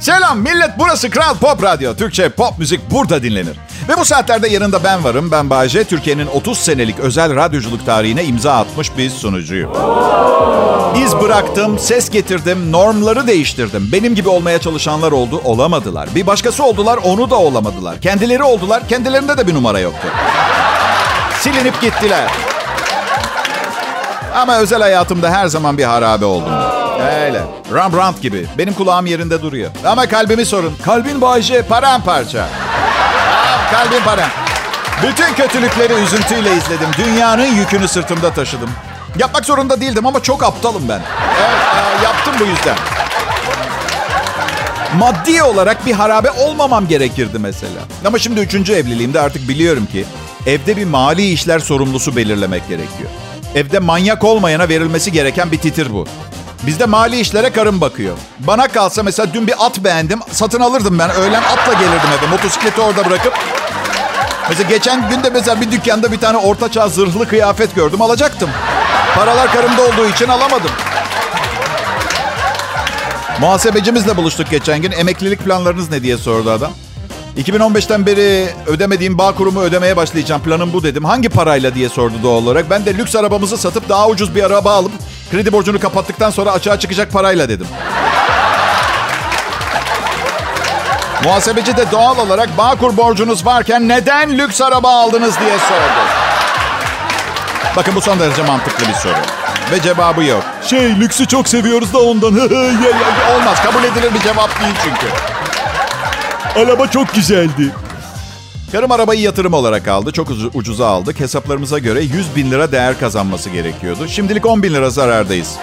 Selam 0.00 0.38
millet 0.38 0.70
burası 0.78 1.10
Kral 1.10 1.34
Pop 1.34 1.62
Radyo. 1.62 1.94
Türkçe 1.94 2.28
pop 2.28 2.58
müzik 2.58 2.90
burada 2.90 3.22
dinlenir. 3.22 3.56
Ve 3.88 3.96
bu 3.98 4.04
saatlerde 4.04 4.48
yanında 4.48 4.84
ben 4.84 5.04
varım. 5.04 5.30
Ben 5.30 5.50
Bayece. 5.50 5.84
Türkiye'nin 5.84 6.26
30 6.26 6.58
senelik 6.58 6.98
özel 6.98 7.36
radyoculuk 7.36 7.86
tarihine 7.86 8.24
imza 8.24 8.52
atmış 8.52 8.96
bir 8.98 9.10
sunucuyum. 9.10 9.72
İz 11.04 11.16
bıraktım, 11.16 11.78
ses 11.78 12.10
getirdim, 12.10 12.72
normları 12.72 13.26
değiştirdim. 13.26 13.88
Benim 13.92 14.14
gibi 14.14 14.28
olmaya 14.28 14.58
çalışanlar 14.60 15.12
oldu, 15.12 15.40
olamadılar. 15.44 16.08
Bir 16.14 16.26
başkası 16.26 16.64
oldular, 16.64 16.98
onu 17.04 17.30
da 17.30 17.36
olamadılar. 17.36 18.00
Kendileri 18.00 18.42
oldular, 18.42 18.88
kendilerinde 18.88 19.38
de 19.38 19.46
bir 19.46 19.54
numara 19.54 19.80
yoktu. 19.80 20.08
Silinip 21.40 21.80
gittiler. 21.80 22.47
Ama 24.34 24.56
özel 24.56 24.80
hayatımda 24.80 25.30
her 25.30 25.46
zaman 25.46 25.78
bir 25.78 25.84
harabe 25.84 26.24
oldum. 26.24 26.52
Öyle. 27.22 27.42
Rembrandt 27.74 28.22
gibi. 28.22 28.46
Benim 28.58 28.74
kulağım 28.74 29.06
yerinde 29.06 29.42
duruyor. 29.42 29.70
Ama 29.86 30.06
kalbimi 30.08 30.44
sorun. 30.46 30.74
Kalbin 30.84 31.20
Bayce 31.20 31.62
paramparça. 31.62 32.42
Aa, 32.42 33.70
kalbim 33.72 34.04
param. 34.04 34.28
Bütün 35.02 35.34
kötülükleri 35.34 35.92
üzüntüyle 35.92 36.56
izledim. 36.56 36.88
Dünyanın 36.98 37.46
yükünü 37.46 37.88
sırtımda 37.88 38.30
taşıdım. 38.30 38.70
Yapmak 39.18 39.44
zorunda 39.44 39.80
değildim 39.80 40.06
ama 40.06 40.22
çok 40.22 40.42
aptalım 40.42 40.88
ben. 40.88 41.00
Evet, 41.40 42.00
e, 42.00 42.04
yaptım 42.04 42.34
bu 42.40 42.44
yüzden. 42.44 42.76
Maddi 44.98 45.42
olarak 45.42 45.86
bir 45.86 45.92
harabe 45.92 46.30
olmamam 46.30 46.88
gerekirdi 46.88 47.38
mesela. 47.38 47.80
Ama 48.06 48.18
şimdi 48.18 48.40
üçüncü 48.40 48.72
evliliğimde 48.72 49.20
artık 49.20 49.48
biliyorum 49.48 49.86
ki 49.86 50.04
evde 50.46 50.76
bir 50.76 50.84
mali 50.84 51.30
işler 51.30 51.58
sorumlusu 51.58 52.16
belirlemek 52.16 52.68
gerekiyor. 52.68 53.10
Evde 53.58 53.78
manyak 53.78 54.24
olmayana 54.24 54.68
verilmesi 54.68 55.12
gereken 55.12 55.52
bir 55.52 55.58
titir 55.58 55.92
bu. 55.92 56.06
Bizde 56.66 56.86
mali 56.86 57.20
işlere 57.20 57.52
karım 57.52 57.80
bakıyor. 57.80 58.16
Bana 58.38 58.68
kalsa 58.68 59.02
mesela 59.02 59.34
dün 59.34 59.46
bir 59.46 59.66
at 59.66 59.78
beğendim. 59.78 60.20
Satın 60.32 60.60
alırdım 60.60 60.98
ben. 60.98 61.10
Öğlen 61.10 61.42
atla 61.42 61.72
gelirdim 61.72 62.10
eve. 62.18 62.30
Motosikleti 62.30 62.80
orada 62.80 63.04
bırakıp. 63.04 63.34
Mesela 64.48 64.68
geçen 64.68 65.10
günde 65.10 65.30
mesela 65.30 65.60
bir 65.60 65.72
dükkanda 65.72 66.12
bir 66.12 66.18
tane 66.18 66.38
ortaçağ 66.38 66.88
zırhlı 66.88 67.28
kıyafet 67.28 67.74
gördüm. 67.74 68.02
Alacaktım. 68.02 68.50
Paralar 69.14 69.52
karımda 69.52 69.82
olduğu 69.82 70.06
için 70.08 70.28
alamadım. 70.28 70.70
Muhasebecimizle 73.40 74.16
buluştuk 74.16 74.50
geçen 74.50 74.82
gün. 74.82 74.90
Emeklilik 74.90 75.38
planlarınız 75.38 75.90
ne 75.90 76.02
diye 76.02 76.16
sordu 76.16 76.50
adam. 76.50 76.72
2015'ten 77.38 78.06
beri 78.06 78.48
ödemediğim 78.66 79.18
bağ 79.18 79.34
kurumu 79.34 79.60
ödemeye 79.60 79.96
başlayacağım. 79.96 80.42
Planım 80.42 80.72
bu 80.72 80.82
dedim. 80.82 81.04
Hangi 81.04 81.28
parayla 81.28 81.74
diye 81.74 81.88
sordu 81.88 82.14
doğal 82.22 82.42
olarak. 82.42 82.70
Ben 82.70 82.86
de 82.86 82.94
lüks 82.94 83.16
arabamızı 83.16 83.56
satıp 83.56 83.88
daha 83.88 84.08
ucuz 84.08 84.34
bir 84.34 84.44
araba 84.44 84.72
alıp 84.72 84.92
kredi 85.30 85.52
borcunu 85.52 85.80
kapattıktan 85.80 86.30
sonra 86.30 86.52
açığa 86.52 86.78
çıkacak 86.78 87.12
parayla 87.12 87.48
dedim. 87.48 87.66
Muhasebeci 91.24 91.76
de 91.76 91.90
doğal 91.90 92.18
olarak 92.18 92.58
Bağkur 92.58 92.96
borcunuz 92.96 93.46
varken 93.46 93.88
neden 93.88 94.38
lüks 94.38 94.60
araba 94.60 94.90
aldınız 94.90 95.40
diye 95.40 95.58
sordu. 95.58 96.00
Bakın 97.76 97.94
bu 97.94 98.00
son 98.00 98.20
derece 98.20 98.42
mantıklı 98.42 98.88
bir 98.88 98.94
soru. 98.94 99.14
Ve 99.72 99.82
cevabı 99.82 100.24
yok. 100.24 100.42
Şey 100.66 101.00
lüksü 101.00 101.26
çok 101.26 101.48
seviyoruz 101.48 101.92
da 101.92 101.98
ondan. 101.98 102.34
Olmaz 103.36 103.62
kabul 103.64 103.84
edilir 103.84 104.14
bir 104.14 104.20
cevap 104.20 104.60
değil 104.60 104.74
çünkü. 104.84 105.06
Araba 106.58 106.86
çok 106.86 107.14
güzeldi. 107.14 107.72
Karım 108.72 108.92
arabayı 108.92 109.20
yatırım 109.20 109.52
olarak 109.52 109.88
aldı. 109.88 110.12
Çok 110.12 110.28
ucuza 110.54 110.86
aldık. 110.86 111.20
Hesaplarımıza 111.20 111.78
göre 111.78 112.02
100 112.02 112.36
bin 112.36 112.50
lira 112.50 112.72
değer 112.72 113.00
kazanması 113.00 113.50
gerekiyordu. 113.50 114.08
Şimdilik 114.08 114.46
10 114.46 114.62
bin 114.62 114.74
lira 114.74 114.90
zarardayız. 114.90 115.54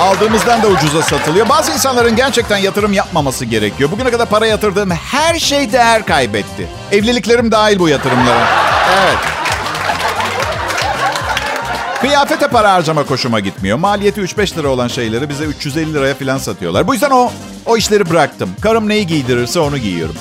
Aldığımızdan 0.00 0.62
da 0.62 0.68
ucuza 0.68 1.02
satılıyor. 1.02 1.48
Bazı 1.48 1.72
insanların 1.72 2.16
gerçekten 2.16 2.56
yatırım 2.56 2.92
yapmaması 2.92 3.44
gerekiyor. 3.44 3.90
Bugüne 3.90 4.10
kadar 4.10 4.26
para 4.26 4.46
yatırdığım 4.46 4.90
her 4.90 5.38
şey 5.38 5.72
değer 5.72 6.06
kaybetti. 6.06 6.68
Evliliklerim 6.92 7.52
dahil 7.52 7.78
bu 7.78 7.88
yatırımlara. 7.88 8.46
Evet. 9.02 9.37
Kıyafete 12.00 12.48
para 12.48 12.72
harcama 12.72 13.04
koşuma 13.04 13.40
gitmiyor. 13.40 13.78
Maliyeti 13.78 14.20
3-5 14.20 14.56
lira 14.56 14.68
olan 14.68 14.88
şeyleri 14.88 15.28
bize 15.28 15.44
350 15.44 15.94
liraya 15.94 16.14
falan 16.14 16.38
satıyorlar. 16.38 16.86
Bu 16.86 16.92
yüzden 16.92 17.10
o 17.10 17.32
o 17.66 17.76
işleri 17.76 18.10
bıraktım. 18.10 18.50
Karım 18.62 18.88
neyi 18.88 19.06
giydirirse 19.06 19.60
onu 19.60 19.78
giyiyorum. 19.78 20.14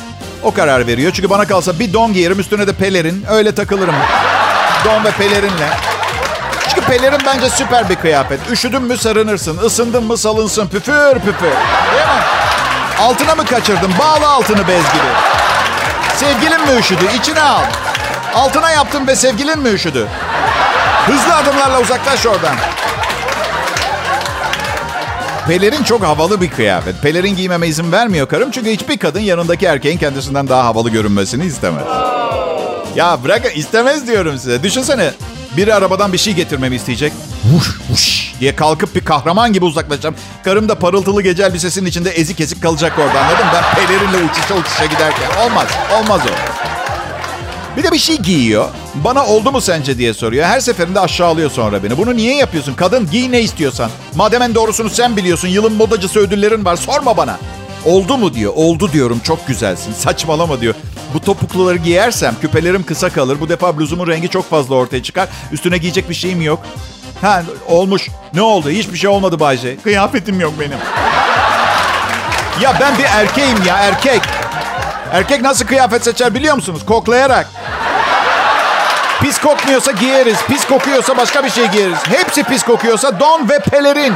O 0.44 0.54
karar 0.54 0.88
veriyor. 0.88 1.12
Çünkü 1.16 1.30
bana 1.30 1.46
kalsa 1.46 1.80
bir 1.80 1.94
don 1.94 2.14
giyerim 2.14 2.40
üstüne 2.40 2.68
de 2.68 2.74
pelerin. 2.74 3.26
Öyle 3.30 3.56
takılırım. 3.56 3.96
Don 4.86 5.04
ve 5.04 5.12
pelerinle. 5.12 5.70
Çünkü 6.70 6.82
pelerin 6.88 7.20
bence 7.26 7.50
süper 7.50 7.90
bir 7.90 7.96
kıyafet. 7.96 8.40
Üşüdün 8.52 8.82
mü 8.82 8.98
sarınırsın. 8.98 9.58
ısındın 9.58 10.04
mı 10.04 10.18
salınsın. 10.18 10.68
Püfür 10.68 11.14
püfür. 11.14 11.42
Değil 11.42 12.08
mi? 12.08 12.24
Altına 13.00 13.36
mı 13.36 13.46
kaçırdın? 13.46 13.92
Bağla 14.00 14.30
altını 14.30 14.68
bez 14.68 14.84
gibi. 14.94 15.12
Sevgilin 16.16 16.62
mi 16.62 16.80
üşüdü? 16.80 17.06
İçine 17.20 17.42
al. 17.42 17.62
Altına 18.36 18.72
yaptın 18.72 19.08
ve 19.08 19.16
sevgilin 19.16 19.60
mi 19.60 19.70
üşüdü? 19.70 20.08
Hızlı 21.08 21.36
adımlarla 21.36 21.82
uzaklaş 21.82 22.26
oradan. 22.26 22.56
Pelerin 25.48 25.84
çok 25.84 26.04
havalı 26.04 26.42
bir 26.42 26.50
kıyafet. 26.50 27.02
Pelerin 27.02 27.36
giymeme 27.36 27.68
izin 27.68 27.92
vermiyor 27.92 28.28
karım. 28.28 28.52
Çünkü 28.52 28.72
hiçbir 28.72 28.98
kadın 28.98 29.20
yanındaki 29.20 29.66
erkeğin 29.66 29.98
kendisinden 29.98 30.48
daha 30.50 30.66
havalı 30.66 30.90
görünmesini 30.90 31.46
istemez. 31.46 31.84
Ya 32.96 33.24
bırakın 33.24 33.50
istemez 33.56 34.08
diyorum 34.08 34.38
size. 34.38 34.64
Düşünsene 34.64 35.12
biri 35.58 35.74
arabadan 35.74 36.14
bir 36.14 36.18
şey 36.18 36.34
getirmemi 36.34 36.76
isteyecek. 36.76 37.14
Vuş 37.54 37.80
vuş 37.90 38.34
diye 38.40 38.56
kalkıp 38.56 38.96
bir 38.96 39.06
kahraman 39.06 39.54
gibi 39.54 39.66
uzaklaşacağım. 39.66 40.16
Karım 40.44 40.70
da 40.70 40.76
parıltılı 40.76 41.22
gece 41.22 41.44
elbisesinin 41.44 41.90
içinde 41.90 42.12
ezik 42.12 42.40
ezik 42.42 42.62
kalacak 42.64 42.94
orada 43.00 43.20
anladın 43.20 43.46
mı? 43.46 43.52
Ben 43.54 43.76
pelerinle 43.88 44.32
uçuşa 44.32 44.56
uçuşa 44.56 44.86
giderken. 44.86 45.46
Olmaz. 45.46 45.68
Olmaz 46.00 46.22
o. 46.26 46.77
Bir 47.78 47.84
de 47.84 47.92
bir 47.92 47.98
şey 47.98 48.18
giyiyor. 48.18 48.70
Bana 48.96 49.26
oldu 49.26 49.52
mu 49.52 49.62
sence 49.62 49.98
diye 49.98 50.14
soruyor. 50.14 50.46
Her 50.46 50.60
seferinde 50.60 51.00
aşağılıyor 51.00 51.52
sonra 51.52 51.84
beni. 51.84 51.98
Bunu 51.98 52.16
niye 52.16 52.36
yapıyorsun? 52.36 52.74
Kadın 52.74 53.10
giy 53.12 53.32
ne 53.32 53.42
istiyorsan. 53.42 53.90
Madem 54.16 54.42
en 54.42 54.56
doğrusunu 54.56 54.90
sen 54.90 55.18
biliyorsun. 55.18 55.48
Yılın 55.48 55.74
modacısı 55.74 56.20
ödüllerin 56.20 56.66
var. 56.66 56.76
Sorma 56.76 57.18
bana. 57.18 57.38
Oldu 57.86 58.18
mu 58.18 58.34
diyor. 58.34 58.54
Oldu 58.56 58.92
diyorum. 58.94 59.20
Çok 59.24 59.48
güzelsin. 59.48 59.94
Saçmalama 59.94 60.62
diyor. 60.62 60.76
Bu 61.14 61.20
topukluları 61.20 61.78
giyersem 61.78 62.36
küpelerim 62.42 62.84
kısa 62.84 63.10
kalır. 63.10 63.38
Bu 63.40 63.50
defa 63.50 63.78
bluzumun 63.78 64.08
rengi 64.08 64.30
çok 64.30 64.50
fazla 64.50 64.76
ortaya 64.76 65.04
çıkar. 65.04 65.30
Üstüne 65.52 65.78
giyecek 65.78 66.10
bir 66.10 66.16
şeyim 66.16 66.42
yok. 66.42 66.60
Ha 67.22 67.44
olmuş. 67.68 68.10
Ne 68.34 68.42
oldu? 68.42 68.70
Hiçbir 68.70 68.98
şey 68.98 69.10
olmadı 69.10 69.40
Bayce. 69.40 69.78
Kıyafetim 69.78 70.40
yok 70.40 70.54
benim. 70.60 70.78
Ya 72.62 72.78
ben 72.80 72.98
bir 72.98 73.04
erkeğim 73.04 73.58
ya 73.68 73.78
erkek. 73.78 74.22
Erkek 75.12 75.42
nasıl 75.42 75.66
kıyafet 75.66 76.04
seçer 76.04 76.36
biliyor 76.36 76.56
musunuz? 76.56 76.86
Koklayarak. 76.86 77.50
Pis 79.22 79.38
kokmuyorsa 79.42 79.92
giyeriz. 79.92 80.38
Pis 80.48 80.66
kokuyorsa 80.66 81.18
başka 81.18 81.44
bir 81.44 81.50
şey 81.50 81.68
giyeriz. 81.68 81.98
Hepsi 82.10 82.44
pis 82.44 82.64
kokuyorsa 82.64 83.20
don 83.20 83.50
ve 83.50 83.60
pelerin. 83.60 84.14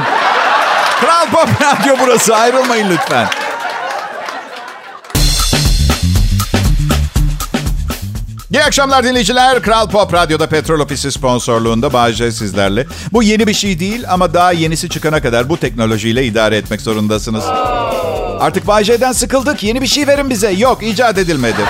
Kral 1.00 1.26
Pop 1.32 1.48
Radyo 1.62 1.94
burası. 2.00 2.36
Ayrılmayın 2.36 2.90
lütfen. 2.90 3.28
İyi 8.50 8.64
akşamlar 8.64 9.04
dinleyiciler. 9.04 9.62
Kral 9.62 9.88
Pop 9.90 10.14
Radyo'da 10.14 10.46
Petrol 10.46 10.80
Ofisi 10.80 11.12
sponsorluğunda 11.12 11.92
Bağcay 11.92 12.32
sizlerle. 12.32 12.86
Bu 13.12 13.22
yeni 13.22 13.46
bir 13.46 13.54
şey 13.54 13.80
değil 13.80 14.04
ama 14.08 14.34
daha 14.34 14.52
yenisi 14.52 14.88
çıkana 14.88 15.22
kadar 15.22 15.48
bu 15.48 15.56
teknolojiyle 15.56 16.24
idare 16.24 16.56
etmek 16.56 16.80
zorundasınız. 16.80 17.44
Artık 18.40 18.66
Bağcay'den 18.66 19.12
sıkıldık. 19.12 19.62
Yeni 19.62 19.82
bir 19.82 19.86
şey 19.86 20.06
verin 20.06 20.30
bize. 20.30 20.50
Yok 20.50 20.82
icat 20.82 21.18
edilmedi. 21.18 21.60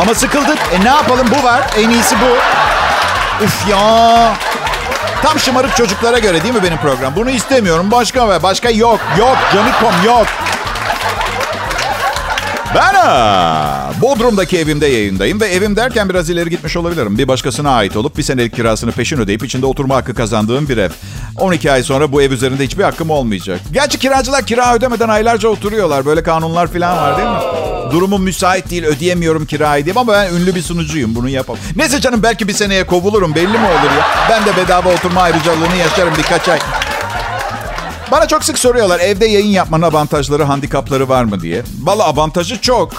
Ama 0.00 0.14
sıkıldık. 0.14 0.58
E 0.72 0.84
ne 0.84 0.88
yapalım 0.88 1.26
bu 1.38 1.44
var. 1.44 1.62
En 1.78 1.90
iyisi 1.90 2.16
bu. 2.20 2.36
Uf 3.44 3.68
ya. 3.68 4.32
Tam 5.22 5.38
şımarık 5.38 5.76
çocuklara 5.76 6.18
göre 6.18 6.42
değil 6.42 6.54
mi 6.54 6.62
benim 6.62 6.78
program? 6.78 7.16
Bunu 7.16 7.30
istemiyorum. 7.30 7.90
Başka 7.90 8.28
ve 8.30 8.42
başka 8.42 8.70
yok. 8.70 9.00
Yok. 9.18 9.36
Canikom 9.54 10.04
yok. 10.06 10.26
Ben 12.74 12.92
Bodrum'daki 14.00 14.58
evimde 14.58 14.86
yayındayım 14.86 15.40
ve 15.40 15.46
evim 15.46 15.76
derken 15.76 16.08
biraz 16.08 16.30
ileri 16.30 16.50
gitmiş 16.50 16.76
olabilirim. 16.76 17.18
Bir 17.18 17.28
başkasına 17.28 17.70
ait 17.70 17.96
olup 17.96 18.18
bir 18.18 18.22
senelik 18.22 18.56
kirasını 18.56 18.92
peşin 18.92 19.18
ödeyip 19.18 19.44
içinde 19.44 19.66
oturma 19.66 19.96
hakkı 19.96 20.14
kazandığım 20.14 20.68
bir 20.68 20.76
ev. 20.76 20.90
12 21.38 21.72
ay 21.72 21.82
sonra 21.82 22.12
bu 22.12 22.22
ev 22.22 22.30
üzerinde 22.30 22.64
hiçbir 22.64 22.84
hakkım 22.84 23.10
olmayacak. 23.10 23.60
Gerçi 23.72 23.98
kiracılar 23.98 24.46
kira 24.46 24.74
ödemeden 24.74 25.08
aylarca 25.08 25.48
oturuyorlar. 25.48 26.06
Böyle 26.06 26.22
kanunlar 26.22 26.66
falan 26.66 26.96
var 26.96 27.16
değil 27.16 27.28
mi? 27.28 27.38
Durumum 27.92 28.22
müsait 28.22 28.70
değil 28.70 28.84
ödeyemiyorum 28.84 29.46
kirayı 29.46 29.84
diyeyim 29.84 29.98
ama 29.98 30.12
ben 30.12 30.34
ünlü 30.34 30.54
bir 30.54 30.62
sunucuyum 30.62 31.14
bunu 31.14 31.28
yapamam. 31.28 31.62
Neyse 31.76 32.00
canım 32.00 32.22
belki 32.22 32.48
bir 32.48 32.52
seneye 32.52 32.84
kovulurum 32.86 33.34
belli 33.34 33.58
mi 33.58 33.66
olur 33.66 33.90
ya? 33.98 34.06
Ben 34.30 34.44
de 34.46 34.56
bedava 34.56 34.88
oturma 34.94 35.20
ayrıcalığını 35.20 35.76
yaşarım 35.76 36.14
birkaç 36.18 36.48
ay. 36.48 36.58
Bana 38.12 38.28
çok 38.28 38.44
sık 38.44 38.58
soruyorlar 38.58 39.00
evde 39.00 39.26
yayın 39.26 39.50
yapmanın 39.50 39.82
avantajları, 39.82 40.42
handikapları 40.42 41.08
var 41.08 41.24
mı 41.24 41.40
diye. 41.40 41.62
Valla 41.82 42.04
avantajı 42.04 42.60
çok. 42.60 42.92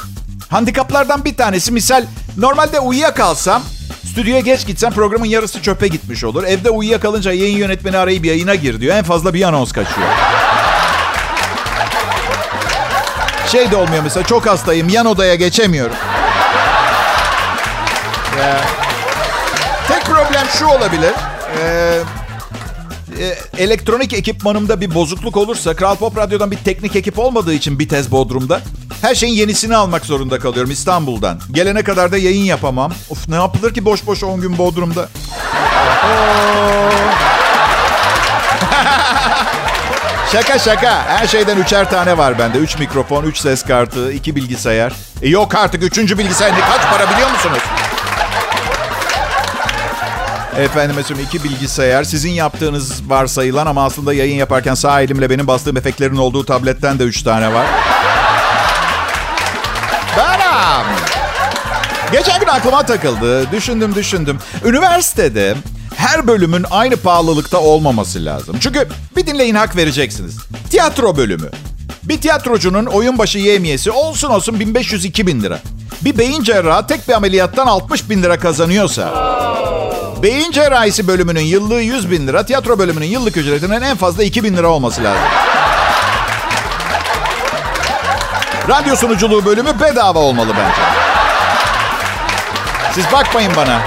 Handikaplardan 0.50 1.25
bir 1.25 1.38
tanesi 1.38 1.72
misal 1.72 2.05
normalde 2.38 2.79
uyuyakalsam 2.79 3.63
stüdyoya 4.12 4.39
geç 4.39 4.67
gitsem 4.67 4.91
programın 4.91 5.25
yarısı 5.25 5.62
çöpe 5.62 5.88
gitmiş 5.88 6.24
olur. 6.24 6.43
Evde 6.43 6.70
uyuyakalınca 6.70 7.32
yayın 7.32 7.58
yönetmeni 7.58 7.98
arayıp 7.98 8.25
yayına 8.25 8.55
gir 8.55 8.82
diyor. 8.82 8.96
En 8.96 9.03
fazla 9.03 9.34
bir 9.34 9.43
anons 9.43 9.72
kaçıyor. 9.72 10.08
Şey 13.48 13.72
de 13.72 13.75
olmuyor 13.75 14.03
mesela 14.03 14.25
çok 14.25 14.48
hastayım 14.48 14.89
yan 14.89 15.05
odaya 15.05 15.36
geçemiyorum. 15.36 15.96
Tek 19.88 20.05
problem 20.05 20.46
şu 20.60 20.65
olabilir. 20.65 21.13
Eee 21.58 22.00
e, 23.20 23.38
elektronik 23.63 24.13
ekipmanımda 24.13 24.82
bir 24.82 24.96
bozukluk 24.96 25.38
olursa 25.38 25.75
Kral 25.75 25.96
Pop 25.96 26.17
Radyo'dan 26.17 26.51
bir 26.51 26.58
teknik 26.58 26.96
ekip 26.96 27.20
olmadığı 27.20 27.53
için 27.53 27.79
Bitez 27.79 28.12
Bodrum'da 28.12 28.62
her 29.01 29.15
şeyin 29.15 29.34
yenisini 29.34 29.75
almak 29.75 30.05
zorunda 30.05 30.39
kalıyorum 30.39 30.72
İstanbul'dan. 30.72 31.39
Gelene 31.51 31.84
kadar 31.84 32.12
da 32.12 32.17
yayın 32.17 32.43
yapamam. 32.43 32.93
Of 33.10 33.29
ne 33.29 33.36
yapılır 33.36 33.74
ki 33.74 33.86
boş 33.86 34.05
boş 34.08 34.24
10 34.24 34.41
gün 34.41 34.58
Bodrum'da? 34.58 35.10
Şaka 40.32 40.60
şaka. 40.60 41.03
Her 41.05 41.27
şeyden 41.27 41.58
üçer 41.58 41.89
tane 41.89 42.17
var 42.17 42.39
bende. 42.39 42.58
Üç 42.58 42.79
mikrofon, 42.79 43.24
üç 43.24 43.38
ses 43.38 43.63
kartı, 43.63 44.12
iki 44.12 44.36
bilgisayar. 44.36 44.93
E 45.22 45.29
yok 45.29 45.55
artık 45.55 45.84
üçüncü 45.84 46.17
bilgisayar 46.17 46.51
kaç 46.60 46.82
para 46.91 47.12
biliyor 47.12 47.32
musunuz? 47.32 47.60
Efendim 50.57 50.95
mesela 50.95 51.22
iki 51.22 51.43
bilgisayar. 51.43 52.03
Sizin 52.03 52.31
yaptığınız 52.31 53.10
varsayılan 53.10 53.65
ama 53.65 53.86
aslında 53.86 54.13
yayın 54.13 54.36
yaparken 54.36 54.74
sağ 54.74 55.01
elimle 55.01 55.29
benim 55.29 55.48
bastığım 55.48 55.77
efektlerin 55.77 56.15
olduğu 56.15 56.45
tabletten 56.45 57.00
de 57.00 57.03
üç 57.03 57.24
tane 57.24 57.53
var. 57.53 57.65
Beram. 60.17 60.86
Geçen 62.12 62.39
gün 62.39 62.48
aklıma 62.48 62.86
takıldı. 62.86 63.51
Düşündüm 63.51 63.95
düşündüm. 63.95 64.38
Üniversitede 64.65 65.55
her 65.95 66.27
bölümün 66.27 66.65
aynı 66.72 66.98
pahalılıkta 66.98 67.60
olmaması 67.60 68.25
lazım. 68.25 68.55
Çünkü 68.60 68.88
bir 69.17 69.27
dinleyin 69.27 69.55
hak 69.55 69.75
vereceksiniz. 69.75 70.38
Tiyatro 70.69 71.17
bölümü. 71.17 71.50
Bir 72.03 72.22
tiyatrocunun 72.22 72.86
oyun 72.86 73.17
başı 73.17 73.38
yemiyesi 73.38 73.91
olsun 73.91 74.29
olsun 74.29 74.53
1500-2000 74.53 75.41
lira. 75.43 75.60
Bir 76.01 76.17
beyin 76.17 76.43
cerrahı 76.43 76.88
tek 76.88 77.07
bir 77.07 77.13
ameliyattan 77.13 77.67
60 77.67 78.10
bin 78.10 78.24
lira 78.24 78.39
kazanıyorsa... 78.39 79.52
Beyin 80.24 80.51
cerrahisi 80.51 81.08
bölümünün 81.08 81.42
yıllığı 81.42 81.82
100 81.82 82.12
bin 82.12 82.27
lira, 82.27 82.46
tiyatro 82.46 82.80
bölümünün 82.80 83.06
yıllık 83.06 83.38
ücretinin 83.38 83.82
en 83.82 83.98
fazla 83.98 84.24
2 84.24 84.44
bin 84.44 84.58
lira 84.58 84.68
olması 84.68 85.03
lazım. 85.03 85.22
Radyo 88.70 88.96
sunuculuğu 88.96 89.46
bölümü 89.46 89.80
bedava 89.80 90.20
olmalı 90.20 90.50
bence. 90.50 90.82
Siz 92.94 93.12
bakmayın 93.12 93.51
bana. 93.56 93.82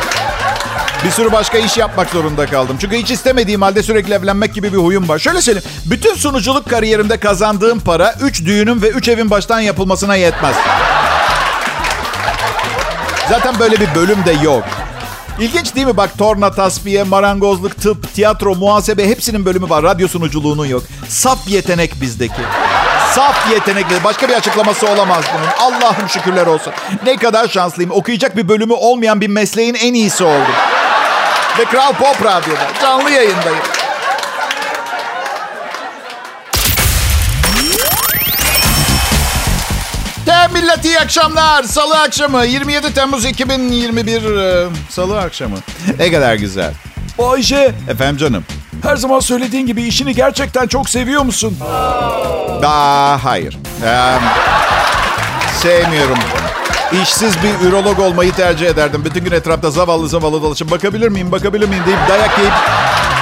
Bir 1.05 1.11
sürü 1.11 1.33
başka 1.33 1.59
iş 1.59 1.77
yapmak 1.77 2.11
zorunda 2.11 2.47
kaldım. 2.47 2.77
Çünkü 2.81 2.97
hiç 2.97 3.11
istemediğim 3.11 3.63
halde 3.63 3.83
sürekli 3.83 4.15
evlenmek 4.15 4.55
gibi 4.55 4.73
bir 4.73 4.79
huyum 4.79 5.09
var. 5.09 5.19
Şöyle 5.19 5.43
söyleyeyim. 5.43 5.69
Bütün 5.85 6.15
sunuculuk 6.15 6.71
kariyerimde 6.71 7.17
kazandığım 7.17 7.81
para 7.81 8.15
3 8.21 8.45
düğünün 8.45 8.83
ve 8.83 8.89
3 8.89 9.09
evin 9.09 9.31
baştan 9.31 9.61
yapılmasına 9.61 10.17
yetmez. 10.17 10.57
Zaten 13.29 13.59
böyle 13.59 13.81
bir 13.81 13.95
bölüm 13.95 14.25
de 14.25 14.33
yok. 14.33 14.65
İlginç 15.41 15.75
değil 15.75 15.87
mi? 15.87 15.97
Bak 15.97 16.19
torna, 16.19 16.51
tasfiye, 16.51 17.03
marangozluk, 17.03 17.81
tıp, 17.81 18.15
tiyatro, 18.15 18.55
muhasebe 18.55 19.09
hepsinin 19.09 19.45
bölümü 19.45 19.71
var. 19.71 19.83
Radyo 19.83 20.09
sunuculuğunun 20.09 20.67
yok. 20.67 20.83
Saf 21.09 21.49
yetenek 21.49 22.01
bizdeki. 22.01 22.43
Saf 23.15 23.51
yetenekli. 23.53 24.05
Başka 24.05 24.29
bir 24.29 24.35
açıklaması 24.35 24.87
olamaz 24.89 25.25
bunun. 25.35 25.71
Allah'ım 25.71 26.09
şükürler 26.09 26.47
olsun. 26.47 26.73
Ne 27.05 27.17
kadar 27.17 27.49
şanslıyım. 27.49 27.91
Okuyacak 27.91 28.37
bir 28.37 28.49
bölümü 28.49 28.73
olmayan 28.73 29.21
bir 29.21 29.29
mesleğin 29.29 29.75
en 29.75 29.95
iyisi 29.95 30.25
oldum. 30.25 30.55
Ve 31.59 31.65
Kral 31.65 31.93
Pop 31.93 32.25
Radyo'da. 32.25 32.69
Canlı 32.83 33.11
yayındayım. 33.11 33.76
Millet 40.53 40.85
iyi 40.85 40.99
akşamlar. 41.01 41.63
Salı 41.63 41.99
akşamı 42.01 42.45
27 42.45 42.95
Temmuz 42.95 43.25
2021 43.25 44.37
e, 44.39 44.67
Salı 44.91 45.21
akşamı. 45.21 45.57
Ne 45.99 46.13
kadar 46.13 46.35
güzel. 46.35 46.73
Bayce, 47.19 47.73
Efendim 47.89 48.17
canım. 48.17 48.45
her 48.83 48.97
zaman 48.97 49.21
söylediğin 49.21 49.67
gibi 49.67 49.83
işini 49.83 50.15
gerçekten 50.15 50.67
çok 50.67 50.89
seviyor 50.89 51.23
musun? 51.23 51.59
Aa, 52.65 53.25
hayır. 53.25 53.59
Ee, 53.85 54.15
sevmiyorum. 55.63 56.19
İşsiz 57.03 57.35
bir 57.43 57.69
ürolog 57.69 57.99
olmayı 57.99 58.33
tercih 58.33 58.67
ederdim. 58.67 59.05
Bütün 59.05 59.25
gün 59.25 59.33
etrafta 59.33 59.71
zavallı 59.71 60.09
zavallı 60.09 60.43
dolaşıp 60.43 60.71
bakabilir 60.71 61.09
miyim, 61.09 61.33
bakabilir 61.33 61.69
miyim 61.69 61.83
deyip 61.87 61.99
dayak 62.09 62.39
yiyip 62.39 62.53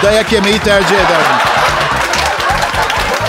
dayak 0.02 0.33
yemeyi 0.33 0.59
tercih 0.59 0.95
ederdim. 0.97 1.53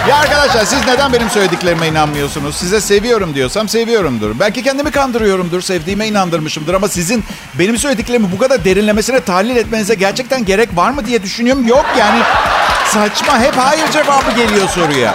Ya 0.10 0.16
arkadaşlar 0.18 0.66
siz 0.66 0.88
neden 0.88 1.14
benim 1.14 1.30
söylediklerime 1.30 1.88
inanmıyorsunuz? 1.88 2.56
Size 2.56 2.82
seviyorum 2.82 3.36
diyorsam 3.36 3.70
seviyorumdur. 3.70 4.40
Belki 4.40 4.64
kendimi 4.64 4.92
kandırıyorumdur, 4.92 5.62
sevdiğime 5.62 6.08
inandırmışımdır. 6.08 6.74
Ama 6.74 6.88
sizin 6.88 7.24
benim 7.60 7.78
söylediklerimi 7.78 8.32
bu 8.32 8.38
kadar 8.38 8.66
derinlemesine 8.66 9.20
tahlil 9.20 9.56
etmenize 9.56 9.96
gerçekten 9.96 10.46
gerek 10.46 10.70
var 10.76 10.92
mı 10.92 11.06
diye 11.06 11.24
düşünüyorum. 11.24 11.68
Yok 11.68 11.86
yani 12.00 12.22
saçma 12.88 13.40
hep 13.40 13.58
hayır 13.58 13.92
cevabı 13.92 14.32
geliyor 14.36 14.70
soruya. 14.70 15.14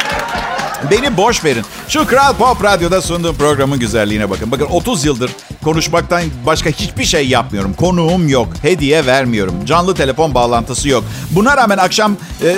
Beni 0.90 1.16
boş 1.16 1.44
verin. 1.44 1.64
Şu 1.88 2.06
Kral 2.06 2.34
Pop 2.34 2.64
Radyo'da 2.64 3.02
sunduğum 3.02 3.36
programın 3.36 3.78
güzelliğine 3.78 4.30
bakın. 4.30 4.50
Bakın 4.50 4.66
30 4.66 5.04
yıldır 5.04 5.30
konuşmaktan 5.64 6.22
başka 6.46 6.70
hiçbir 6.70 7.04
şey 7.04 7.28
yapmıyorum. 7.28 7.74
Konuğum 7.74 8.28
yok. 8.28 8.48
Hediye 8.62 9.06
vermiyorum. 9.06 9.54
Canlı 9.64 9.94
telefon 9.94 10.34
bağlantısı 10.34 10.88
yok. 10.88 11.04
Buna 11.30 11.56
rağmen 11.56 11.78
akşam 11.78 12.16
e, 12.44 12.56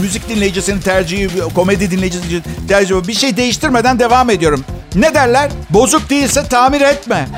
müzik 0.00 0.28
dinleyicisinin 0.28 0.80
tercihi, 0.80 1.28
komedi 1.54 1.90
dinleyicisinin 1.90 2.42
tercihi 2.68 3.08
bir 3.08 3.14
şey 3.14 3.36
değiştirmeden 3.36 3.98
devam 3.98 4.30
ediyorum. 4.30 4.64
Ne 4.94 5.14
derler? 5.14 5.50
Bozuk 5.70 6.10
değilse 6.10 6.48
tamir 6.48 6.80
etme. 6.80 7.28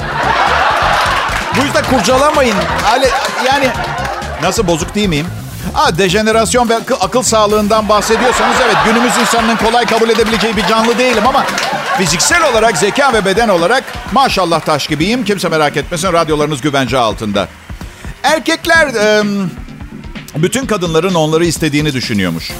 Bu 1.61 1.64
yüzden 1.64 1.85
kurcalamayın. 1.85 2.57
Yani 3.46 3.68
nasıl 4.42 4.66
bozuk 4.66 4.94
değil 4.94 5.09
miyim? 5.09 5.27
Ha, 5.72 5.98
dejenerasyon 5.98 6.68
ve 6.68 6.76
akıl, 7.00 7.22
sağlığından 7.22 7.88
bahsediyorsanız 7.88 8.57
evet 8.64 8.76
günümüz 8.85 9.12
insanının 9.20 9.57
kolay 9.57 9.87
kabul 9.87 10.09
edebileceği 10.09 10.57
bir 10.57 10.66
canlı 10.66 10.98
değilim 10.98 11.26
ama 11.26 11.44
fiziksel 11.98 12.50
olarak 12.50 12.76
zeka 12.76 13.12
ve 13.12 13.24
beden 13.24 13.48
olarak 13.48 13.85
maşallah 14.12 14.61
taş 14.61 14.87
gibiyim. 14.87 15.24
Kimse 15.24 15.48
merak 15.48 15.76
etmesin 15.76 16.12
radyolarınız 16.12 16.61
güvence 16.61 16.98
altında. 16.98 17.48
Erkekler 18.22 18.88
bütün 20.37 20.66
kadınların 20.66 21.14
onları 21.14 21.44
istediğini 21.46 21.92
düşünüyormuş. 21.92 22.52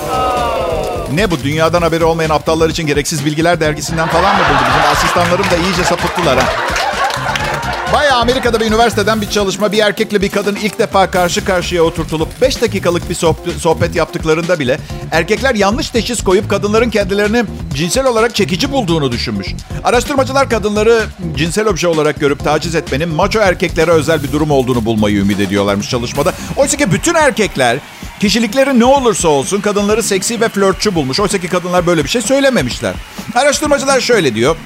Ne 1.13 1.31
bu 1.31 1.43
dünyadan 1.43 1.83
haberi 1.83 2.05
olmayan 2.05 2.31
aptallar 2.31 2.71
için 2.71 2.87
gereksiz 2.87 3.25
bilgiler 3.25 3.61
dergisinden 3.61 4.09
falan 4.09 4.37
mı 4.37 4.43
buldu? 4.51 4.63
Bizim 4.69 4.91
asistanlarım 4.93 5.51
da 5.51 5.57
iyice 5.57 5.85
sapıttılar 5.85 6.39
ha. 6.39 6.45
Bayağı 7.93 8.19
Amerika'da 8.19 8.61
bir 8.61 8.67
üniversiteden 8.67 9.21
bir 9.21 9.31
çalışma 9.31 9.73
bir 9.73 9.79
erkekle 9.79 10.23
bir 10.23 10.29
kadın 10.29 10.57
ilk 10.57 10.79
defa 10.79 11.11
karşı 11.11 11.45
karşıya 11.45 11.83
oturtulup 11.83 12.41
5 12.41 12.63
dakikalık 12.63 13.11
bir 13.11 13.15
sohbet, 13.59 13.97
yaptıklarında 13.97 14.59
bile 14.59 14.79
erkekler 15.11 15.55
yanlış 15.55 15.91
teşhis 15.91 16.25
koyup 16.25 16.51
kadınların 16.51 16.91
kendilerini 16.91 17.45
cinsel 17.75 18.07
olarak 18.07 18.35
çekici 18.35 18.73
bulduğunu 18.73 19.13
düşünmüş. 19.13 19.47
Araştırmacılar 19.85 20.51
kadınları 20.51 21.03
cinsel 21.37 21.67
obje 21.67 21.89
olarak 21.89 22.21
görüp 22.21 22.45
taciz 22.45 22.75
etmenin 22.75 23.09
maço 23.09 23.41
erkeklere 23.41 23.91
özel 23.91 24.23
bir 24.23 24.33
durum 24.33 24.51
olduğunu 24.51 24.85
bulmayı 24.85 25.17
ümit 25.17 25.41
ediyorlarmış 25.41 25.91
çalışmada. 25.91 26.33
Oysa 26.57 26.77
ki 26.77 26.93
bütün 26.93 27.15
erkekler 27.15 27.79
kişilikleri 28.21 28.81
ne 28.81 28.85
olursa 28.85 29.29
olsun 29.29 29.61
kadınları 29.61 30.03
seksi 30.03 30.41
ve 30.41 30.49
flörtçü 30.49 30.95
bulmuş. 30.95 31.21
Oysa 31.21 31.39
ki 31.39 31.49
kadınlar 31.49 31.87
böyle 31.87 32.05
bir 32.05 32.09
şey 32.09 32.23
söylememişler. 32.23 32.95
Araştırmacılar 33.35 34.01
şöyle 34.01 34.35
diyor. 34.35 34.57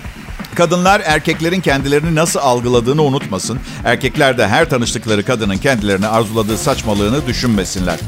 Kadınlar 0.61 1.03
erkeklerin 1.05 1.61
kendilerini 1.61 2.15
nasıl 2.15 2.41
algıladığını 2.41 3.03
unutmasın. 3.03 3.61
Erkekler 3.85 4.39
de 4.39 4.49
her 4.49 4.71
tanıştıkları 4.71 5.25
kadının 5.25 5.57
kendilerini 5.57 6.07
arzuladığı 6.07 6.59
saçmalığını 6.59 7.27
düşünmesinler. 7.27 7.99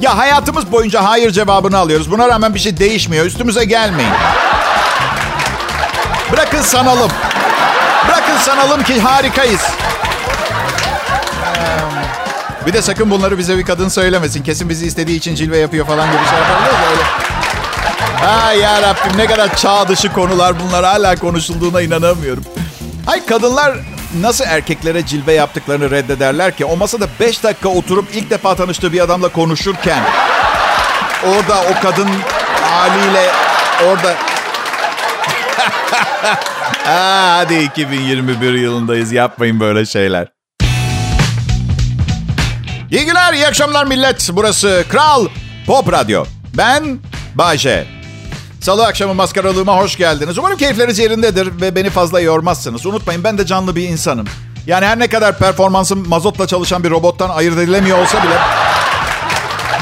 Ya 0.00 0.18
hayatımız 0.18 0.72
boyunca 0.72 1.04
hayır 1.04 1.30
cevabını 1.30 1.78
alıyoruz. 1.78 2.10
Buna 2.10 2.28
rağmen 2.28 2.54
bir 2.54 2.58
şey 2.58 2.76
değişmiyor. 2.76 3.26
Üstümüze 3.26 3.64
gelmeyin. 3.64 4.12
Bırakın 6.32 6.62
sanalım. 6.62 7.10
Bırakın 8.08 8.36
sanalım 8.38 8.82
ki 8.82 9.00
harikayız. 9.00 9.62
Bir 12.66 12.72
de 12.72 12.82
sakın 12.82 13.10
bunları 13.10 13.38
bize 13.38 13.58
bir 13.58 13.64
kadın 13.64 13.88
söylemesin. 13.88 14.42
Kesin 14.42 14.68
bizi 14.68 14.86
istediği 14.86 15.16
için 15.16 15.34
cilve 15.34 15.58
yapıyor 15.58 15.86
falan 15.86 16.06
gibi 16.06 16.24
şey 16.30 16.38
yapabiliriz. 16.38 17.53
Ay 18.26 18.58
ya 18.58 18.82
Rabbim 18.82 19.18
ne 19.18 19.26
kadar 19.26 19.56
çağ 19.56 19.88
dışı 19.88 20.12
konular 20.12 20.54
bunlar 20.60 20.84
hala 20.84 21.16
konuşulduğuna 21.16 21.80
inanamıyorum. 21.80 22.44
Ay 23.06 23.26
kadınlar 23.26 23.74
nasıl 24.20 24.44
erkeklere 24.44 25.06
cilve 25.06 25.32
yaptıklarını 25.32 25.90
reddederler 25.90 26.56
ki 26.56 26.64
o 26.64 26.76
masada 26.76 27.08
5 27.20 27.42
dakika 27.44 27.68
oturup 27.68 28.08
ilk 28.14 28.30
defa 28.30 28.54
tanıştığı 28.54 28.92
bir 28.92 29.00
adamla 29.00 29.28
konuşurken 29.28 30.02
orada 31.26 31.60
o 31.62 31.82
kadın 31.82 32.08
haliyle 32.62 33.30
orada 33.86 34.08
Aa, 36.88 37.36
hadi 37.36 37.54
2021 37.54 38.52
yılındayız 38.52 39.12
yapmayın 39.12 39.60
böyle 39.60 39.86
şeyler. 39.86 40.28
İyi 42.90 43.04
günler, 43.06 43.32
iyi 43.34 43.46
akşamlar 43.46 43.84
millet. 43.84 44.30
Burası 44.32 44.84
Kral 44.88 45.26
Pop 45.66 45.92
Radyo. 45.92 46.24
Ben 46.56 46.98
Bayce. 47.34 47.93
Salı 48.64 48.86
akşamı 48.86 49.14
maskaralığıma 49.14 49.76
hoş 49.76 49.96
geldiniz. 49.96 50.38
Umarım 50.38 50.56
keyifleriniz 50.56 50.98
yerindedir 50.98 51.60
ve 51.60 51.76
beni 51.76 51.90
fazla 51.90 52.20
yormazsınız. 52.20 52.86
Unutmayın 52.86 53.24
ben 53.24 53.38
de 53.38 53.46
canlı 53.46 53.76
bir 53.76 53.88
insanım. 53.88 54.26
Yani 54.66 54.86
her 54.86 54.98
ne 54.98 55.08
kadar 55.08 55.38
performansım 55.38 56.08
mazotla 56.08 56.46
çalışan 56.46 56.84
bir 56.84 56.90
robottan 56.90 57.28
ayırt 57.28 57.58
edilemiyor 57.58 57.98
olsa 57.98 58.22
bile... 58.22 58.34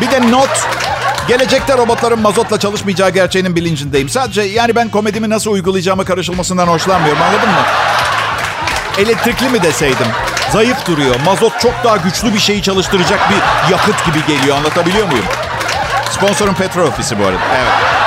Bir 0.00 0.10
de 0.10 0.30
not, 0.30 0.66
gelecekte 1.28 1.78
robotların 1.78 2.18
mazotla 2.18 2.60
çalışmayacağı 2.60 3.10
gerçeğinin 3.10 3.56
bilincindeyim. 3.56 4.08
Sadece 4.08 4.42
yani 4.42 4.76
ben 4.76 4.88
komedimi 4.88 5.30
nasıl 5.30 5.50
uygulayacağımı 5.50 6.04
karışılmasından 6.04 6.66
hoşlanmıyorum 6.66 7.22
anladın 7.22 7.48
mı? 7.48 7.62
Elektrikli 8.98 9.48
mi 9.48 9.62
deseydim? 9.62 10.06
Zayıf 10.52 10.86
duruyor. 10.86 11.14
Mazot 11.24 11.60
çok 11.60 11.74
daha 11.84 11.96
güçlü 11.96 12.34
bir 12.34 12.38
şeyi 12.38 12.62
çalıştıracak 12.62 13.20
bir 13.30 13.72
yakıt 13.72 14.06
gibi 14.06 14.26
geliyor. 14.26 14.56
Anlatabiliyor 14.56 15.06
muyum? 15.06 15.26
Sponsorun 16.10 16.54
petrol 16.54 16.88
ofisi 16.88 17.18
bu 17.18 17.24
arada. 17.24 17.40
Evet. 17.56 18.01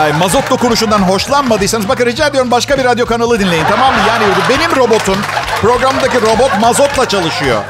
Ay, 0.00 0.12
mazot 0.12 0.50
dokunuşundan 0.50 0.98
hoşlanmadıysanız 0.98 1.88
bakın 1.88 2.06
rica 2.06 2.26
ediyorum 2.26 2.50
başka 2.50 2.78
bir 2.78 2.84
radyo 2.84 3.06
kanalı 3.06 3.40
dinleyin 3.40 3.64
tamam 3.70 3.94
mı? 3.94 4.00
Yani 4.08 4.24
benim 4.48 4.76
robotum, 4.76 5.16
programdaki 5.62 6.20
robot 6.22 6.60
mazotla 6.60 7.08
çalışıyor. 7.08 7.62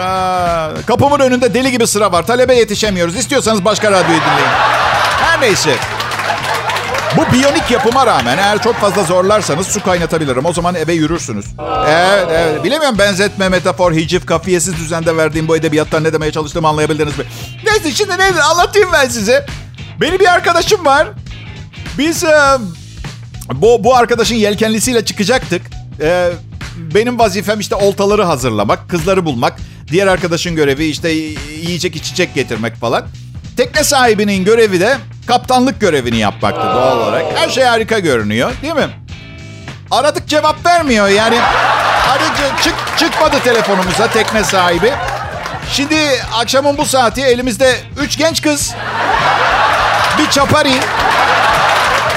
Aa, 0.00 0.68
kapımın 0.86 1.20
önünde 1.20 1.54
deli 1.54 1.70
gibi 1.70 1.86
sıra 1.86 2.12
var. 2.12 2.26
Talebe 2.26 2.54
yetişemiyoruz. 2.54 3.16
İstiyorsanız 3.16 3.64
başka 3.64 3.90
radyoyu 3.90 4.20
dinleyin. 4.20 4.50
Her 5.20 5.40
neyse. 5.40 5.76
Bu 7.16 7.32
biyonik 7.32 7.70
yapıma 7.70 8.06
rağmen 8.06 8.38
eğer 8.38 8.62
çok 8.62 8.74
fazla 8.76 9.04
zorlarsanız 9.04 9.66
su 9.66 9.82
kaynatabilirim. 9.82 10.44
O 10.44 10.52
zaman 10.52 10.74
eve 10.74 10.92
yürürsünüz. 10.92 11.46
Evet, 11.88 12.28
evet. 12.30 12.64
Bilemiyorum 12.64 12.98
benzetme, 12.98 13.48
metafor, 13.48 13.92
hicif, 13.92 14.26
kafiyesiz 14.26 14.76
düzende 14.76 15.16
verdiğim 15.16 15.48
bu 15.48 15.56
edebiyattan 15.56 16.04
ne 16.04 16.12
demeye 16.12 16.32
çalıştığımı 16.32 16.68
anlayabildiniz 16.68 17.18
mi? 17.18 17.24
Neyse 17.66 17.90
şimdi 17.92 18.12
nedir 18.12 18.40
anlatayım 18.50 18.88
ben 18.92 19.08
size. 19.08 19.46
Benim 20.00 20.18
bir 20.18 20.32
arkadaşım 20.32 20.84
var. 20.84 21.08
Biz 21.98 22.24
e, 22.24 22.36
bu, 23.54 23.84
bu 23.84 23.96
arkadaşın 23.96 24.34
yelkenlisiyle 24.34 25.04
çıkacaktık. 25.04 25.62
E, 26.00 26.30
benim 26.94 27.18
vazifem 27.18 27.60
işte 27.60 27.74
oltaları 27.74 28.22
hazırlamak, 28.22 28.88
kızları 28.88 29.24
bulmak. 29.24 29.56
Diğer 29.90 30.06
arkadaşın 30.06 30.56
görevi 30.56 30.84
işte 30.84 31.08
yiyecek 31.10 31.96
içecek 31.96 32.34
getirmek 32.34 32.76
falan. 32.76 33.06
Tekne 33.60 33.84
sahibinin 33.84 34.44
görevi 34.44 34.80
de 34.80 34.96
kaptanlık 35.26 35.80
görevini 35.80 36.16
yapmaktı 36.16 36.60
doğal 36.74 36.98
olarak. 36.98 37.24
Her 37.34 37.48
şey 37.48 37.64
harika 37.64 37.98
görünüyor 37.98 38.52
değil 38.62 38.74
mi? 38.74 38.88
Aradık 39.90 40.28
cevap 40.28 40.66
vermiyor 40.66 41.08
yani. 41.08 41.38
Arıcı 42.10 42.62
çık, 42.62 42.74
çıkmadı 42.96 43.36
telefonumuza 43.44 44.06
tekne 44.06 44.44
sahibi. 44.44 44.92
Şimdi 45.72 45.96
akşamın 46.34 46.78
bu 46.78 46.86
saati 46.86 47.22
elimizde 47.22 47.76
üç 47.98 48.18
genç 48.18 48.42
kız. 48.42 48.74
Bir 50.18 50.30
çapari. 50.30 50.74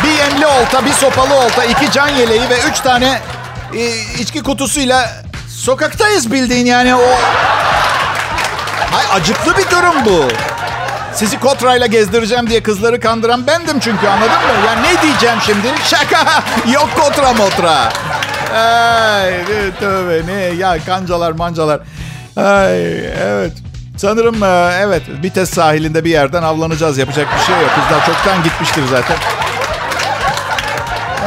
Bir 0.03 0.11
yemli 0.11 0.47
olta, 0.47 0.85
bir 0.85 0.93
sopalı 0.93 1.35
olta, 1.35 1.63
iki 1.63 1.91
can 1.91 2.09
yeleği 2.09 2.49
ve 2.49 2.59
üç 2.69 2.79
tane 2.79 3.21
e, 3.73 3.89
içki 4.19 4.43
kutusuyla 4.43 5.11
sokaktayız 5.49 6.31
bildiğin 6.31 6.65
yani 6.65 6.95
o... 6.95 7.17
Hay 8.91 9.19
acıklı 9.19 9.57
bir 9.57 9.71
durum 9.71 10.05
bu. 10.05 10.27
Sizi 11.15 11.39
kotrayla 11.39 11.87
gezdireceğim 11.87 12.49
diye 12.49 12.63
kızları 12.63 12.99
kandıran 12.99 13.47
bendim 13.47 13.79
çünkü 13.79 14.07
anladın 14.07 14.31
mı? 14.31 14.67
Ya 14.67 14.75
ne 14.81 15.01
diyeceğim 15.01 15.37
şimdi? 15.45 15.67
Şaka. 15.83 16.43
Yok 16.71 16.89
kotra 16.95 17.33
motra. 17.33 17.93
Ay, 18.55 19.45
tövbe 19.79 20.27
ne 20.27 20.41
ya 20.41 20.77
kancalar 20.85 21.31
mancalar. 21.31 21.79
Ay, 22.35 22.97
evet. 23.07 23.53
Sanırım 23.97 24.43
e, 24.43 24.71
evet 24.79 25.01
Bites 25.23 25.49
sahilinde 25.49 26.05
bir 26.05 26.09
yerden 26.09 26.43
avlanacağız. 26.43 26.97
Yapacak 26.97 27.27
bir 27.35 27.45
şey 27.45 27.55
yok. 27.61 27.71
Kızlar 27.75 28.05
çoktan 28.05 28.43
gitmiştir 28.43 28.83
zaten. 28.89 29.17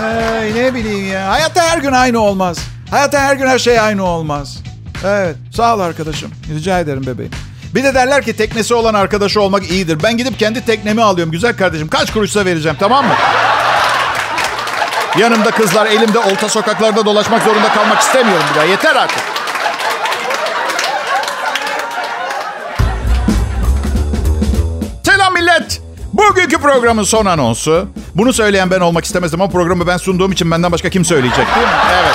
Ay, 0.05 0.55
ne 0.55 0.75
bileyim 0.75 1.13
ya. 1.13 1.29
Hayatta 1.29 1.63
her 1.63 1.79
gün 1.79 1.93
aynı 1.93 2.21
olmaz. 2.21 2.59
Hayatta 2.91 3.21
her 3.21 3.37
gün 3.37 3.47
her 3.47 3.59
şey 3.59 3.81
aynı 3.81 4.05
olmaz. 4.05 4.59
Evet. 5.05 5.37
Sağ 5.55 5.75
ol 5.75 5.81
arkadaşım. 5.81 6.31
Rica 6.55 6.81
ederim 6.81 7.07
bebeğim. 7.07 7.33
Bir 7.77 7.85
de 7.85 7.95
derler 7.95 8.23
ki 8.23 8.37
teknesi 8.37 8.75
olan 8.75 8.95
arkadaşı 8.95 9.41
olmak 9.41 9.71
iyidir. 9.71 10.03
Ben 10.03 10.17
gidip 10.17 10.39
kendi 10.39 10.65
teknemi 10.65 11.03
alıyorum 11.03 11.33
güzel 11.33 11.57
kardeşim. 11.57 11.89
Kaç 11.89 12.13
kuruşsa 12.13 12.45
vereceğim 12.45 12.77
tamam 12.81 13.07
mı? 13.07 13.15
Yanımda 15.19 15.51
kızlar 15.51 15.87
elimde 15.87 16.19
olta 16.19 16.49
sokaklarda 16.49 17.05
dolaşmak 17.05 17.43
zorunda 17.43 17.69
kalmak 17.69 18.01
istemiyorum 18.01 18.45
bir 18.51 18.57
daha. 18.61 18.65
Yeter 18.65 18.97
artık. 18.97 19.19
Selam 25.03 25.35
millet. 25.35 25.83
Bugünkü 26.13 26.59
programın 26.59 27.03
son 27.05 27.27
anonsu. 27.27 27.89
Bunu 28.15 28.33
söyleyen 28.33 28.71
ben 28.71 28.81
olmak 28.81 29.05
istemezdim 29.05 29.41
ama 29.41 29.53
programı 29.53 29.87
ben 29.87 29.97
sunduğum 29.97 30.33
için 30.33 30.51
benden 30.51 30.73
başka 30.73 30.91
kim 30.91 31.05
söyleyecek 31.05 31.47
değil 31.47 31.67
mi? 31.67 31.73
Evet. 31.93 32.15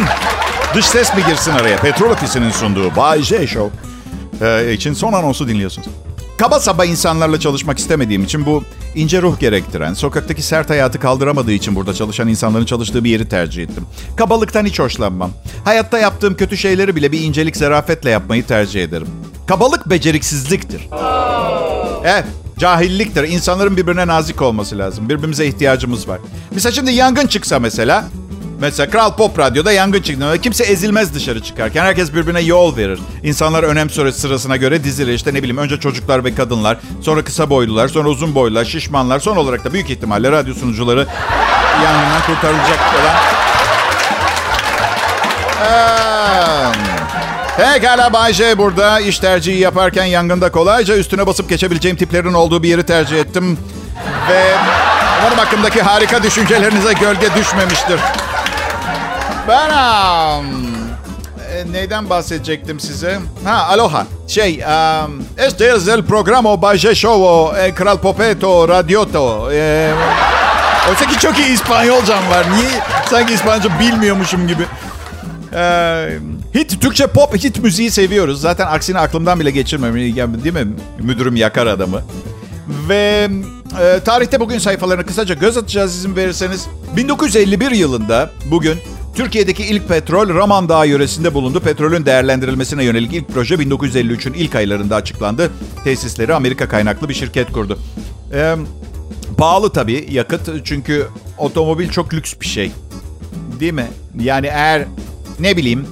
Dış 0.74 0.86
ses 0.86 1.14
mi 1.14 1.24
girsin 1.28 1.52
araya? 1.52 1.76
Petrol 1.76 2.10
Ofisi'nin 2.10 2.50
sunduğu 2.50 2.96
Bay 2.96 3.22
J 3.22 3.46
Show 3.46 3.95
ee, 4.40 4.72
için 4.72 4.92
son 4.92 5.12
anonsu 5.12 5.48
dinliyorsunuz. 5.48 5.88
Kaba 6.38 6.60
saba 6.60 6.84
insanlarla 6.84 7.40
çalışmak 7.40 7.78
istemediğim 7.78 8.24
için 8.24 8.46
bu 8.46 8.64
ince 8.94 9.22
ruh 9.22 9.40
gerektiren, 9.40 9.94
sokaktaki 9.94 10.42
sert 10.42 10.70
hayatı 10.70 11.00
kaldıramadığı 11.00 11.52
için 11.52 11.76
burada 11.76 11.94
çalışan 11.94 12.28
insanların 12.28 12.64
çalıştığı 12.64 13.04
bir 13.04 13.10
yeri 13.10 13.28
tercih 13.28 13.62
ettim. 13.62 13.84
Kabalıktan 14.16 14.64
hiç 14.64 14.78
hoşlanmam. 14.78 15.30
Hayatta 15.64 15.98
yaptığım 15.98 16.36
kötü 16.36 16.56
şeyleri 16.56 16.96
bile 16.96 17.12
bir 17.12 17.20
incelik, 17.20 17.56
zarafetle 17.56 18.10
yapmayı 18.10 18.46
tercih 18.46 18.82
ederim. 18.82 19.08
Kabalık 19.46 19.90
beceriksizliktir. 19.90 20.88
Evet, 22.04 22.24
cahilliktir. 22.58 23.24
İnsanların 23.24 23.76
birbirine 23.76 24.06
nazik 24.06 24.42
olması 24.42 24.78
lazım. 24.78 25.08
Birbirimize 25.08 25.46
ihtiyacımız 25.46 26.08
var. 26.08 26.20
Mesela 26.50 26.72
şimdi 26.72 26.90
yangın 26.92 27.26
çıksa 27.26 27.58
mesela, 27.58 28.04
Mesela 28.60 28.90
Kral 28.90 29.16
Pop 29.16 29.38
Radyo'da 29.38 29.72
yangın 29.72 30.02
çıktı. 30.02 30.40
Kimse 30.42 30.64
ezilmez 30.64 31.14
dışarı 31.14 31.42
çıkarken. 31.42 31.84
Herkes 31.84 32.14
birbirine 32.14 32.40
yol 32.40 32.76
verir. 32.76 33.00
İnsanlar 33.22 33.62
önem 33.62 33.90
sırasına 33.90 34.56
göre 34.56 34.84
dizilir. 34.84 35.12
İşte 35.12 35.34
ne 35.34 35.38
bileyim 35.38 35.58
önce 35.58 35.80
çocuklar 35.80 36.24
ve 36.24 36.34
kadınlar. 36.34 36.78
Sonra 37.02 37.24
kısa 37.24 37.50
boylular. 37.50 37.88
Sonra 37.88 38.08
uzun 38.08 38.34
boylular, 38.34 38.64
şişmanlar. 38.64 39.20
Son 39.20 39.36
olarak 39.36 39.64
da 39.64 39.72
büyük 39.72 39.90
ihtimalle 39.90 40.30
radyo 40.30 40.54
sunucuları 40.54 41.06
yangından 41.84 42.22
kurtarılacak 42.26 42.78
olan. 43.00 43.36
Pekala 47.56 48.12
Bay 48.12 48.32
J 48.32 48.58
burada. 48.58 49.00
İş 49.00 49.18
tercihi 49.18 49.58
yaparken 49.58 50.04
yangında 50.04 50.52
kolayca 50.52 50.96
üstüne 50.96 51.26
basıp 51.26 51.48
geçebileceğim 51.48 51.96
tiplerin 51.96 52.32
olduğu 52.32 52.62
bir 52.62 52.68
yeri 52.68 52.86
tercih 52.86 53.20
ettim. 53.20 53.58
Ve 54.30 54.54
umarım 55.20 55.38
hakkımdaki 55.38 55.82
harika 55.82 56.22
düşüncelerinize 56.22 56.92
gölge 56.92 57.34
düşmemiştir. 57.34 58.00
Ben 59.48 59.70
um, 59.70 60.46
neyden 61.72 62.10
bahsedecektim 62.10 62.80
size? 62.80 63.18
Ha, 63.44 63.66
aloha. 63.70 64.06
Şey, 64.28 64.54
um, 64.54 65.24
este 65.38 65.64
es 65.64 65.88
el 65.88 66.02
programa 66.04 66.62
Baje 66.62 66.94
Show, 66.94 67.60
e, 67.62 67.74
Kral 67.74 67.98
Popeto, 67.98 68.68
Radioto. 68.68 69.52
E, 69.52 69.92
oysa 70.90 71.06
ki 71.06 71.18
çok 71.18 71.38
iyi 71.38 71.48
İspanyolcam 71.48 72.30
var. 72.30 72.46
Niye 72.56 72.70
sanki 73.10 73.34
İspanyolca 73.34 73.80
bilmiyormuşum 73.80 74.48
gibi. 74.48 74.62
Ee, 75.54 76.18
hit, 76.54 76.80
Türkçe 76.80 77.06
pop 77.06 77.36
hit 77.36 77.62
müziği 77.62 77.90
seviyoruz. 77.90 78.40
Zaten 78.40 78.66
aksine 78.66 78.98
aklımdan 78.98 79.40
bile 79.40 79.50
geçirmem. 79.50 79.94
Değil 80.44 80.54
mi? 80.54 80.66
Müdürüm 80.98 81.36
yakar 81.36 81.66
adamı. 81.66 82.02
Ve 82.88 83.28
e, 83.80 84.00
tarihte 84.04 84.40
bugün 84.40 84.58
sayfalarını 84.58 85.06
kısaca 85.06 85.34
göz 85.34 85.56
atacağız 85.56 85.96
izin 85.96 86.16
verirseniz. 86.16 86.66
1951 86.96 87.70
yılında 87.70 88.30
bugün 88.50 88.78
Türkiye'deki 89.16 89.64
ilk 89.64 89.88
petrol 89.88 90.34
Raman 90.34 90.68
Dağı 90.68 90.88
yöresinde 90.88 91.34
bulundu. 91.34 91.60
Petrolün 91.60 92.06
değerlendirilmesine 92.06 92.84
yönelik 92.84 93.12
ilk 93.12 93.28
proje 93.28 93.54
1953'ün 93.54 94.32
ilk 94.32 94.54
aylarında 94.54 94.96
açıklandı. 94.96 95.50
Tesisleri 95.84 96.34
Amerika 96.34 96.68
kaynaklı 96.68 97.08
bir 97.08 97.14
şirket 97.14 97.52
kurdu. 97.52 97.78
Ee, 98.32 98.56
pahalı 99.38 99.72
tabii 99.72 100.06
yakıt 100.10 100.50
çünkü 100.64 101.06
otomobil 101.38 101.88
çok 101.88 102.14
lüks 102.14 102.34
bir 102.40 102.46
şey. 102.46 102.72
Değil 103.60 103.72
mi? 103.72 103.86
Yani 104.20 104.46
eğer 104.46 104.84
ne 105.40 105.56
bileyim 105.56 105.86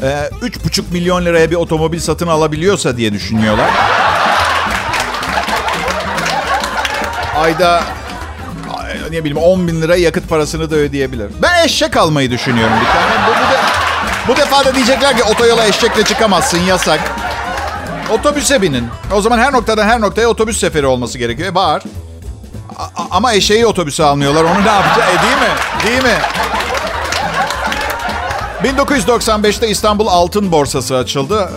3,5 0.00 0.80
e, 0.80 0.84
milyon 0.92 1.24
liraya 1.24 1.50
bir 1.50 1.56
otomobil 1.56 1.98
satın 1.98 2.26
alabiliyorsa 2.26 2.96
diye 2.96 3.12
düşünüyorlar. 3.12 3.70
Ayda 7.36 7.82
ne 9.12 9.20
bileyim 9.24 9.36
10 9.36 9.68
bin 9.68 9.82
lira 9.82 9.96
yakıt 9.96 10.28
parasını 10.28 10.70
da 10.70 10.74
ödeyebilir. 10.76 11.30
Ben 11.42 11.64
eşek 11.64 11.96
almayı 11.96 12.30
düşünüyorum 12.30 12.74
bir 12.80 12.86
tane. 12.86 13.26
Bu, 13.26 13.30
bu, 13.30 13.52
de, 13.52 13.58
bu 14.28 14.36
defa 14.36 14.64
da 14.64 14.74
diyecekler 14.74 15.16
ki 15.16 15.22
otoyola 15.24 15.66
eşekle 15.66 16.04
çıkamazsın 16.04 16.58
yasak. 16.60 17.00
Otobüse 18.10 18.62
binin. 18.62 18.86
O 19.14 19.20
zaman 19.20 19.38
her 19.38 19.52
noktadan 19.52 19.86
her 19.88 20.00
noktaya 20.00 20.26
otobüs 20.28 20.60
seferi 20.60 20.86
olması 20.86 21.18
gerekiyor. 21.18 21.48
E, 21.52 21.54
var. 21.54 21.82
A- 22.78 23.04
ama 23.10 23.32
eşeği 23.32 23.66
otobüse 23.66 24.04
almıyorlar. 24.04 24.44
Onu 24.44 24.64
ne 24.64 24.70
yapacak? 24.70 25.08
E 25.08 25.22
değil 25.22 25.36
mi? 25.36 25.54
Değil 25.86 26.02
mi? 26.14 26.18
1995'te 28.82 29.68
İstanbul 29.68 30.06
Altın 30.06 30.52
Borsası 30.52 30.96
açıldı. 30.96 31.50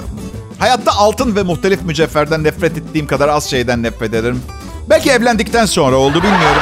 Hayatta 0.59 0.91
altın 0.91 1.35
ve 1.35 1.43
muhtelif 1.43 1.81
mücevherden 1.81 2.43
nefret 2.43 2.77
ettiğim 2.77 3.07
kadar 3.07 3.29
az 3.29 3.49
şeyden 3.49 3.83
nefret 3.83 4.13
ederim. 4.13 4.43
Belki 4.89 5.11
evlendikten 5.11 5.65
sonra 5.65 5.95
oldu 5.95 6.23
bilmiyorum. 6.23 6.61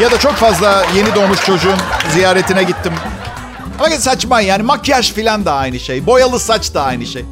Ya 0.00 0.10
da 0.10 0.18
çok 0.18 0.32
fazla 0.34 0.84
yeni 0.96 1.14
doğmuş 1.14 1.44
çocuğun 1.44 1.76
ziyaretine 2.12 2.62
gittim. 2.62 2.92
Ama 3.78 3.90
saçma 3.90 4.40
yani 4.40 4.62
makyaj 4.62 5.12
filan 5.12 5.44
da 5.44 5.54
aynı 5.54 5.80
şey. 5.80 6.06
Boyalı 6.06 6.40
saç 6.40 6.74
da 6.74 6.82
aynı 6.82 7.06
şey. 7.06 7.24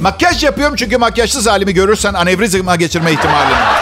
Makyaj 0.00 0.44
yapıyorum 0.44 0.76
çünkü 0.76 0.96
makyajsız 0.96 1.46
halimi 1.46 1.74
görürsen 1.74 2.14
anevrizma 2.14 2.76
geçirme 2.76 3.12
ihtimalim 3.12 3.50
var. 3.50 3.80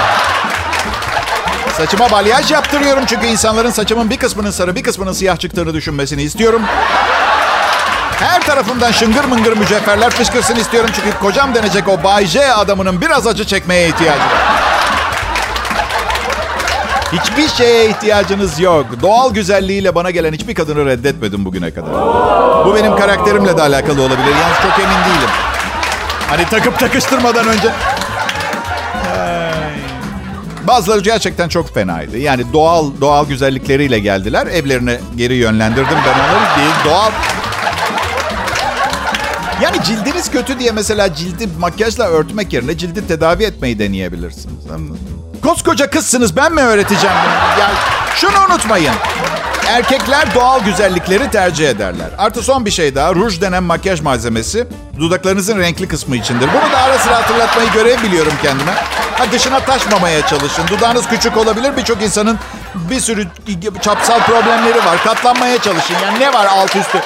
Saçıma 1.76 2.10
balyaj 2.10 2.50
yaptırıyorum 2.50 3.04
çünkü 3.06 3.26
insanların 3.26 3.70
saçımın 3.70 4.10
bir 4.10 4.16
kısmının 4.16 4.50
sarı 4.50 4.74
bir 4.74 4.82
kısmının 4.82 5.12
siyah 5.12 5.36
çıktığını 5.36 5.74
düşünmesini 5.74 6.22
istiyorum. 6.22 6.62
Her 8.20 8.42
tarafımdan 8.42 8.92
şıngır 8.92 9.24
mıngır 9.24 9.56
mücevherler 9.56 10.10
fışkırsın 10.10 10.56
istiyorum 10.56 10.90
çünkü 10.96 11.18
kocam 11.18 11.54
denecek 11.54 11.88
o 11.88 12.04
Bay 12.04 12.26
J 12.26 12.52
adamının 12.52 13.00
biraz 13.00 13.26
acı 13.26 13.44
çekmeye 13.44 13.88
ihtiyacı 13.88 14.20
var. 14.20 14.67
Hiçbir 17.12 17.48
şeye 17.48 17.90
ihtiyacınız 17.90 18.60
yok. 18.60 18.86
Doğal 19.02 19.34
güzelliğiyle 19.34 19.94
bana 19.94 20.10
gelen 20.10 20.32
hiçbir 20.32 20.54
kadını 20.54 20.86
reddetmedim 20.86 21.44
bugüne 21.44 21.70
kadar. 21.70 21.92
Bu 22.66 22.74
benim 22.74 22.96
karakterimle 22.96 23.56
de 23.56 23.62
alakalı 23.62 24.02
olabilir. 24.02 24.34
Yalnız 24.42 24.56
çok 24.62 24.84
emin 24.84 25.04
değilim. 25.04 25.30
Hani 26.28 26.44
takıp 26.44 26.78
takıştırmadan 26.78 27.48
önce... 27.48 27.72
Bazıları 30.66 31.00
gerçekten 31.00 31.48
çok 31.48 31.74
fenaydı. 31.74 32.18
Yani 32.18 32.52
doğal 32.52 32.90
doğal 33.00 33.26
güzellikleriyle 33.26 33.98
geldiler. 33.98 34.46
Evlerine 34.46 35.00
geri 35.16 35.34
yönlendirdim 35.34 35.96
ben 36.06 36.14
onları 36.20 36.58
değil. 36.58 36.74
Doğal 36.84 37.10
yani 39.62 39.76
cildiniz 39.84 40.30
kötü 40.30 40.58
diye 40.58 40.72
mesela 40.72 41.14
cildi 41.14 41.48
makyajla 41.58 42.08
örtmek 42.08 42.52
yerine 42.52 42.78
cildi 42.78 43.06
tedavi 43.08 43.44
etmeyi 43.44 43.78
deneyebilirsiniz. 43.78 44.64
Koskoca 45.48 45.90
kızsınız 45.90 46.36
ben 46.36 46.52
mi 46.52 46.60
öğreteceğim 46.60 47.16
bunu? 47.24 47.60
Ya 47.60 47.70
şunu 48.14 48.44
unutmayın. 48.48 48.94
Erkekler 49.68 50.34
doğal 50.34 50.60
güzellikleri 50.60 51.30
tercih 51.30 51.68
ederler. 51.68 52.06
Artı 52.18 52.42
son 52.42 52.66
bir 52.66 52.70
şey 52.70 52.94
daha. 52.94 53.14
Ruj 53.14 53.40
denen 53.40 53.62
makyaj 53.62 54.00
malzemesi 54.00 54.66
dudaklarınızın 54.98 55.58
renkli 55.58 55.88
kısmı 55.88 56.16
içindir. 56.16 56.48
Bunu 56.48 56.72
da 56.72 56.78
ara 56.78 56.98
sıra 56.98 57.16
hatırlatmayı 57.16 57.72
görev 57.72 58.02
biliyorum 58.02 58.32
kendime. 58.42 58.72
Ha 59.18 59.32
dışına 59.32 59.60
taşmamaya 59.60 60.26
çalışın. 60.26 60.68
Dudağınız 60.68 61.08
küçük 61.08 61.36
olabilir. 61.36 61.76
Birçok 61.76 62.02
insanın 62.02 62.38
bir 62.74 63.00
sürü 63.00 63.26
çapsal 63.80 64.20
problemleri 64.20 64.78
var. 64.78 65.04
Katlanmaya 65.04 65.62
çalışın. 65.62 65.94
Yani 66.04 66.20
ne 66.20 66.32
var 66.32 66.46
alt 66.46 66.76
üstü? 66.76 66.98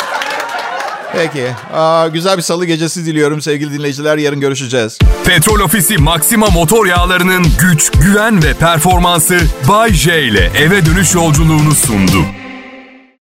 Peki. 1.12 1.46
Aa, 1.72 2.08
güzel 2.08 2.36
bir 2.36 2.42
salı 2.42 2.64
gecesi 2.66 3.06
diliyorum 3.06 3.40
sevgili 3.40 3.72
dinleyiciler. 3.72 4.18
Yarın 4.18 4.40
görüşeceğiz. 4.40 4.98
Petrol 5.24 5.60
Ofisi 5.60 5.98
Maxima 5.98 6.50
motor 6.50 6.86
yağlarının 6.86 7.46
güç, 7.60 7.90
güven 7.90 8.42
ve 8.42 8.54
performansı 8.54 9.38
Bay 9.68 9.92
J 9.92 10.22
ile 10.22 10.50
eve 10.58 10.86
dönüş 10.86 11.14
yolculuğunu 11.14 11.74
sundu. 11.74 12.41